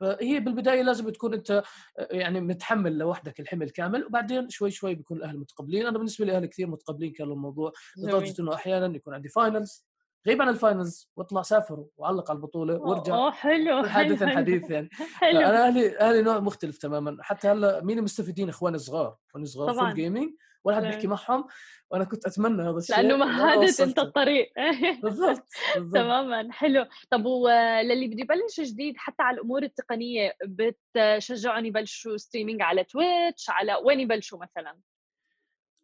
فهي 0.00 0.40
بالبداية 0.40 0.82
لازم 0.82 1.10
تكون 1.10 1.34
أنت 1.34 1.62
يعني 1.98 2.40
متحمل 2.40 2.98
لوحدك 2.98 3.40
الحمل 3.40 3.70
كامل 3.70 4.06
وبعدين 4.06 4.48
شوي 4.50 4.70
شوي 4.70 4.94
بيكون 4.94 5.16
الأهل 5.16 5.38
متقبلين. 5.38 5.86
أنا 5.86 5.98
بالنسبة 5.98 6.24
لي 6.24 6.36
أهلي 6.36 6.48
كثير 6.48 6.66
متقبلين 6.66 7.12
كانوا 7.12 7.34
الموضوع 7.34 7.72
لدرجة 7.96 8.42
إنه 8.42 8.54
أحيانا 8.54 8.96
يكون 8.96 9.14
عندي 9.14 9.28
finals 9.28 9.84
غيب 10.26 10.42
عن 10.42 10.48
ال 10.48 10.57
finals 10.57 11.10
واطلع 11.16 11.42
سافر 11.42 11.86
وعلق 11.96 12.30
على 12.30 12.36
البطولة 12.36 12.74
وارجع 12.74 13.14
أوه 13.14 13.30
حلو 13.30 13.84
حادث 13.84 14.22
حديث 14.22 14.70
يعني. 14.70 14.88
حلو. 14.92 15.40
أنا 15.40 15.66
أهلي 15.66 15.98
أهلي 15.98 16.22
نوع 16.22 16.40
مختلف 16.40 16.78
تماما. 16.78 17.16
حتى 17.20 17.48
هلأ 17.48 17.84
مين 17.84 17.98
المستفيدين؟ 17.98 18.48
إخواني 18.48 18.76
الصغار 18.76 19.16
إخواني 19.28 19.44
الصغار 19.44 19.72
طبعا. 19.72 19.86
full 19.86 19.94
gaming 19.94 20.30
ولا 20.64 20.76
حد 20.76 20.82
بيحكي 20.82 21.06
معهم 21.06 21.46
وأنا 21.90 22.04
كنت 22.04 22.26
أتمنى 22.26 22.62
هذا 22.62 22.78
الشيء. 22.78 22.96
لأنه 22.96 23.16
مهدت 23.16 23.80
أنت 23.80 23.98
الطريق. 23.98 24.52
بالضبط 25.02 25.46
تماما 25.74 26.52
حلو. 26.52 26.86
طب 27.10 27.24
وللي 27.24 28.08
بده 28.08 28.20
يبلش 28.20 28.60
جديد 28.60 28.96
حتى 28.96 29.22
على 29.22 29.34
الأمور 29.34 29.62
التقنية 29.62 30.36
بتشجعهم 30.44 31.64
يبلشوا 31.64 32.16
streaming 32.16 32.62
على 32.62 32.84
Twitch 32.84 33.50
على 33.50 33.74
وين 33.74 34.00
يبلشوا 34.00 34.38
مثلا؟ 34.38 34.78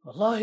والله 0.04 0.40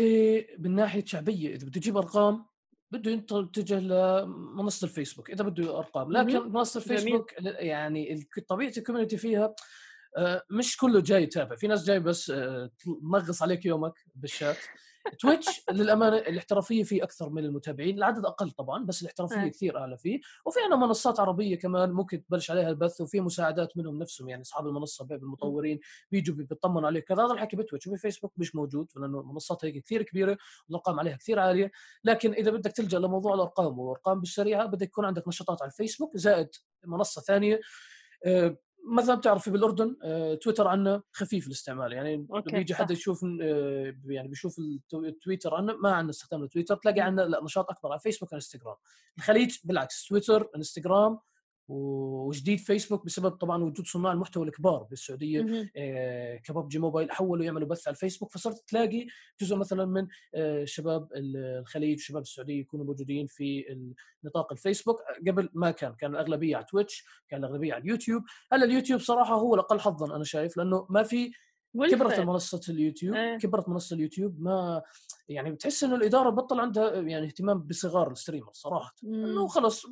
من 0.58 0.74
ناحية 0.74 1.04
شعبية 1.04 1.54
إذا 1.54 1.66
بده 1.66 1.76
يجيب 1.76 1.96
أرقام 1.96 2.46
بده 2.90 3.10
يتجه 3.10 3.80
لمنصه 3.80 4.84
الفيسبوك 4.84 5.30
إذا 5.30 5.44
بده 5.44 5.78
أرقام. 5.78 6.12
لكن 6.12 6.52
منصة 6.52 6.78
الفيسبوك 6.78 7.32
يعني 7.42 8.28
طبيعة 8.48 8.72
ال 8.76 8.80
community 8.80 9.16
فيها 9.16 9.54
آه، 10.16 10.42
مش 10.50 10.76
كله 10.76 11.00
جاي 11.00 11.22
يتابع 11.22 11.56
في 11.56 11.66
ناس 11.66 11.84
جاي 11.84 12.00
بس 12.00 12.30
آه، 12.30 12.70
تنغص 12.78 13.42
عليك 13.42 13.66
يومك 13.66 13.94
بالشات. 14.14 14.56
Twitch 15.20 15.62
للأمانة 15.70 16.16
الاحترافية 16.16 16.82
فيه 16.82 17.02
أكثر 17.02 17.30
من 17.30 17.44
المتابعين 17.44 17.98
العدد 17.98 18.24
أقل 18.24 18.50
طبعا 18.50 18.84
بس 18.84 19.02
الاحترافية 19.02 19.44
أه. 19.44 19.48
كثير 19.48 19.78
أعلى 19.78 19.98
فيه. 19.98 20.20
وفي 20.46 20.60
عندنا 20.60 20.86
منصات 20.86 21.20
عربية 21.20 21.58
كمان 21.58 21.92
ممكن 21.92 22.24
تبلش 22.24 22.50
عليها 22.50 22.68
البث 22.68 23.00
وفي 23.00 23.20
مساعدات 23.20 23.76
منهم 23.76 23.98
نفسهم 23.98 24.28
يعني 24.28 24.42
أصحاب 24.42 24.66
المنصة 24.66 25.06
المطورين 25.10 25.80
بيجوا 26.10 26.36
بيطمنوا 26.36 26.86
عليك. 26.86 27.04
كذا 27.04 27.24
هذا 27.24 27.32
الحكي 27.32 27.56
ب 27.56 27.60
Twitch 27.60 27.86
وبفيسبوك 27.86 28.32
مش 28.36 28.54
موجود 28.54 28.90
لأنه 28.96 29.20
المنصات 29.20 29.64
هيك 29.64 29.84
كثير 29.84 30.02
كبيرة 30.02 30.38
والأرقام 30.68 31.00
عليها 31.00 31.16
كثير 31.16 31.38
عالية. 31.38 31.70
لكن 32.04 32.32
إذا 32.32 32.50
بدك 32.50 32.72
تلجأ 32.72 32.98
لموضوع 32.98 33.34
الأرقام 33.34 33.78
والارقام 33.78 34.20
بالسريعة 34.20 34.66
بدك 34.66 34.86
يكون 34.86 35.04
عندك 35.04 35.28
نشاطات 35.28 35.62
على 35.62 35.70
الفيسبوك 35.70 36.16
زائد 36.16 36.48
منصة 36.86 37.20
ثانية 37.20 37.60
آه، 38.26 38.56
مثلا 38.84 39.14
بتعرفي 39.14 39.50
بالأردن 39.50 39.96
آه، 40.02 40.34
تويتر 40.34 40.68
عنا 40.68 41.02
خفيف 41.12 41.46
الاستعمال. 41.46 41.92
يعني 41.92 42.26
بيجي 42.52 42.74
حدا 42.74 42.92
يشوف 42.92 43.24
آه، 43.42 43.94
يعني 44.06 44.28
بيشوف 44.28 44.58
التويتر 44.94 45.54
عنا 45.54 45.76
ما 45.76 45.92
عندنا 45.92 46.10
استخدام 46.10 46.44
لتويتر 46.44 46.76
تلاقي 46.76 47.00
عندنا 47.00 47.22
لا 47.26 47.44
نشاط 47.44 47.70
أكبر 47.70 47.90
على 47.90 48.00
فيسبوك 48.00 48.32
وإنستغرام. 48.32 48.76
الخليج 49.18 49.58
بالعكس 49.64 50.06
تويتر 50.06 50.50
إنستغرام 50.56 51.18
وجديد 51.68 52.58
فيسبوك 52.58 53.04
بسبب 53.04 53.30
طبعا 53.30 53.64
وجود 53.64 53.86
صناع 53.86 54.12
المحتوى 54.12 54.46
الكبار 54.46 54.82
بالسعودية. 54.82 55.70
آه 55.76 56.36
ك 56.36 56.44
PUBG 56.44 56.78
Mobile 56.78 57.12
حولوا 57.12 57.44
يعملوا 57.44 57.68
بث 57.68 57.88
على 57.88 57.94
الفيسبوك 57.94 58.32
فصرت 58.32 58.68
تلاقي 58.68 59.06
جزء 59.40 59.56
مثلا 59.56 59.84
من 59.84 60.06
آه 60.34 60.64
شباب 60.64 61.08
الخليج 61.14 61.98
وشباب 61.98 62.22
السعودية 62.22 62.60
يكونوا 62.60 62.86
موجودين 62.86 63.26
في 63.26 63.64
نطاق 64.24 64.52
الفيسبوك. 64.52 65.00
قبل 65.28 65.48
ما 65.54 65.70
كان 65.70 65.94
كان 65.94 66.10
الأغلبية 66.10 66.56
على 66.56 66.64
Twitch 66.64 67.04
كان 67.28 67.44
الأغلبية 67.44 67.74
على 67.74 67.82
اليوتيوب. 67.82 68.22
هلا 68.52 68.64
اليوتيوب 68.64 69.00
صراحة 69.00 69.34
هو 69.34 69.54
الاقل 69.54 69.80
حظا 69.80 70.16
أنا 70.16 70.24
شايف 70.24 70.56
لأنه 70.56 70.86
ما 70.90 71.02
في 71.02 71.30
كبرت 71.76 72.20
منصة 72.20 72.60
اليوتيوب 72.68 73.14
إيه. 73.14 73.38
كبرت 73.38 73.68
منصة 73.68 73.96
اليوتيوب 73.96 74.40
ما 74.40 74.82
يعني 75.28 75.50
بتحس 75.50 75.84
إنه 75.84 75.94
الإدارة 75.94 76.30
بطل 76.30 76.60
عندها 76.60 76.94
يعني 76.94 77.26
اهتمام 77.26 77.58
بصغار 77.58 78.10
ال 78.10 78.14
streamer 78.14 78.50
صراحة. 78.52 78.94
إنه 79.04 79.46
خلص 79.46 79.86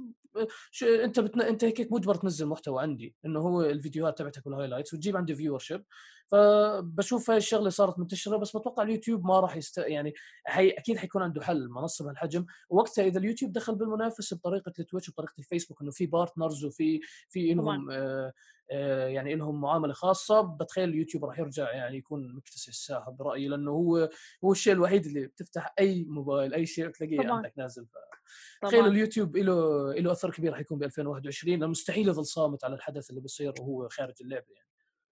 أنت 0.82 1.20
بتنا... 1.20 1.48
أنت 1.48 1.64
هيك 1.64 1.92
مجبر 1.92 2.14
تنزل 2.14 2.46
محتوى 2.46 2.82
عندي 2.82 3.14
إنه 3.26 3.40
هو 3.40 3.62
الفيديوهات 3.62 4.18
تبعتك 4.18 4.46
وال 4.46 4.54
highlights 4.54 4.94
وتجيب 4.94 5.16
عندي 5.16 5.34
viewership 5.34 5.84
فبشوف 6.26 7.30
هاي 7.30 7.36
الشغلة 7.36 7.70
صارت 7.70 7.98
منتشرة 7.98 8.36
بس 8.36 8.56
بتوقع 8.56 8.82
اليوتيوب 8.82 9.26
ما 9.26 9.40
راح 9.40 9.56
يسكت 9.56 9.78
يعني 9.78 10.14
هي 10.46 10.70
أكيد 10.70 10.96
حيكون 10.98 11.22
عنده 11.22 11.42
حل 11.42 11.68
منصة 11.68 12.04
بهالحجم 12.04 12.46
وقتها 12.70 13.04
إذا 13.04 13.18
اليوتيوب 13.18 13.52
دخل 13.52 13.74
بالمنافسة 13.74 14.36
بطريقة 14.36 14.72
ال 14.78 14.82
Twitch 14.82 15.08
وطريقه 15.08 15.34
الفيسبوك 15.38 15.82
إنه 15.82 15.90
في 15.90 16.06
partners 16.06 16.64
وفي 16.64 17.00
في 17.28 17.52
إنهم 17.52 17.90
آه 17.90 18.32
يعني 18.70 19.34
لهم 19.34 19.60
معاملة 19.60 19.92
خاصة. 19.92 20.40
بتخيل 20.40 20.88
اليوتيوب 20.88 21.24
راح 21.24 21.38
يرجع 21.38 21.72
يعني 21.72 21.96
يكون 21.96 22.34
مكتسح 22.34 22.68
الساحة 22.68 23.10
برأيي 23.10 23.48
لأنه 23.48 23.70
هو 23.70 24.10
هو 24.44 24.52
الشيء 24.52 24.72
الوحيد 24.72 25.06
اللي 25.06 25.26
بتفتح 25.26 25.74
أي 25.78 26.04
موبايل 26.04 26.54
أي 26.54 26.66
شيء 26.66 26.88
تلاقيه 26.88 27.32
عندك 27.32 27.52
نازل. 27.56 27.86
ف... 27.86 28.66
تخيلوا 28.66 28.88
اليوتيوب 28.88 29.36
له 29.36 29.92
له 29.92 30.12
أثر 30.12 30.30
كبير 30.30 30.54
حيكون 30.54 30.78
ب 30.78 30.82
2021 30.82 31.54
لأنه 31.54 31.66
مستحيل 31.66 32.08
يظل 32.08 32.26
صامت 32.26 32.64
على 32.64 32.74
الحدث 32.74 33.10
اللي 33.10 33.20
بيصير 33.20 33.52
وهو 33.60 33.88
خارج 33.88 34.14
اللعبة 34.20 34.46
يعني. 34.54 34.66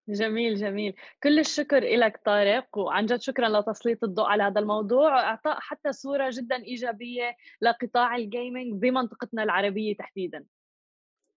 جميل 0.09 0.57
جميل. 0.57 0.95
كل 1.23 1.39
الشكر 1.39 1.81
لك 1.81 2.21
طارق 2.25 2.79
وعن 2.79 3.07
جد 3.07 3.21
شكرا 3.21 3.49
لتسليط 3.49 4.05
الضوء 4.05 4.27
على 4.27 4.43
هذا 4.43 4.61
الموضوع. 4.61 5.21
أعطاء 5.21 5.61
حتى 5.61 5.93
صورة 5.93 6.31
جدا 6.33 6.57
إيجابية 6.57 7.37
لقطاع 7.61 8.17
الجيمنج 8.17 8.73
بمنطقتنا 8.75 9.43
العربية 9.43 9.97
تحديدا. 9.97 10.45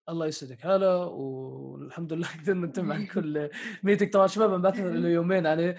الله 0.09 0.25
يسعدك. 0.27 0.65
هلا 0.65 0.95
والحمد 0.95 2.13
لله 2.13 2.27
قدرنا 2.43 2.67
نتم 2.67 2.91
عن 2.91 3.05
كل 3.13 3.49
ميتك 3.83 4.13
طبعا 4.13 4.27
شباب 4.27 4.53
انبعث 4.53 4.79
له 4.79 5.09
يومين 5.09 5.45
آه، 5.45 5.75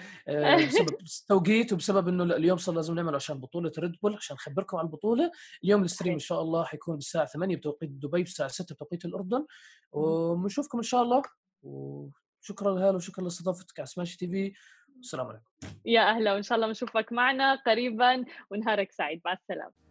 بسبب 0.67 0.97
توقيت 1.29 1.73
وبسبب 1.73 2.07
إنه 2.07 2.23
اليوم 2.23 2.57
صار 2.57 2.75
لازم 2.75 2.95
نعمل 2.95 3.15
عشان 3.15 3.39
بطولة 3.39 3.71
Red 3.79 3.91
Bull 4.03 4.15
عشان 4.15 4.35
نخبركم 4.35 4.77
عن 4.77 4.85
البطولة. 4.85 5.31
اليوم 5.63 5.83
ال 5.83 5.87
stream 5.87 6.13
إن 6.13 6.19
شاء 6.19 6.41
الله 6.41 6.63
حيكون 6.63 6.97
الساعة 6.97 7.25
8 7.25 7.55
بتوقيت 7.55 7.89
دبي 7.89 8.21
الساعة 8.21 8.49
6 8.49 8.75
بتوقيت 8.75 9.05
الأردن. 9.05 9.45
ونشوفكم 9.91 10.77
إن 10.77 10.83
شاء 10.83 11.01
الله. 11.03 11.21
وشكرا 11.63 12.75
لهلا 12.75 12.95
وشكرا 12.95 13.23
لاستضافتك 13.23 13.79
على 13.79 13.87
Smashi 13.87 14.17
TV. 14.17 14.53
والسلام 14.97 15.27
عليكم. 15.27 15.45
يا 15.85 16.01
أهلا 16.09 16.33
وإن 16.33 16.43
شاء 16.43 16.55
الله 16.55 16.67
بنشوفك 16.67 17.11
معنا 17.13 17.55
قريبا 17.55 18.25
ونهارك 18.51 18.91
سعيد. 18.91 19.21
مع 19.25 19.33
السلامة. 19.33 19.88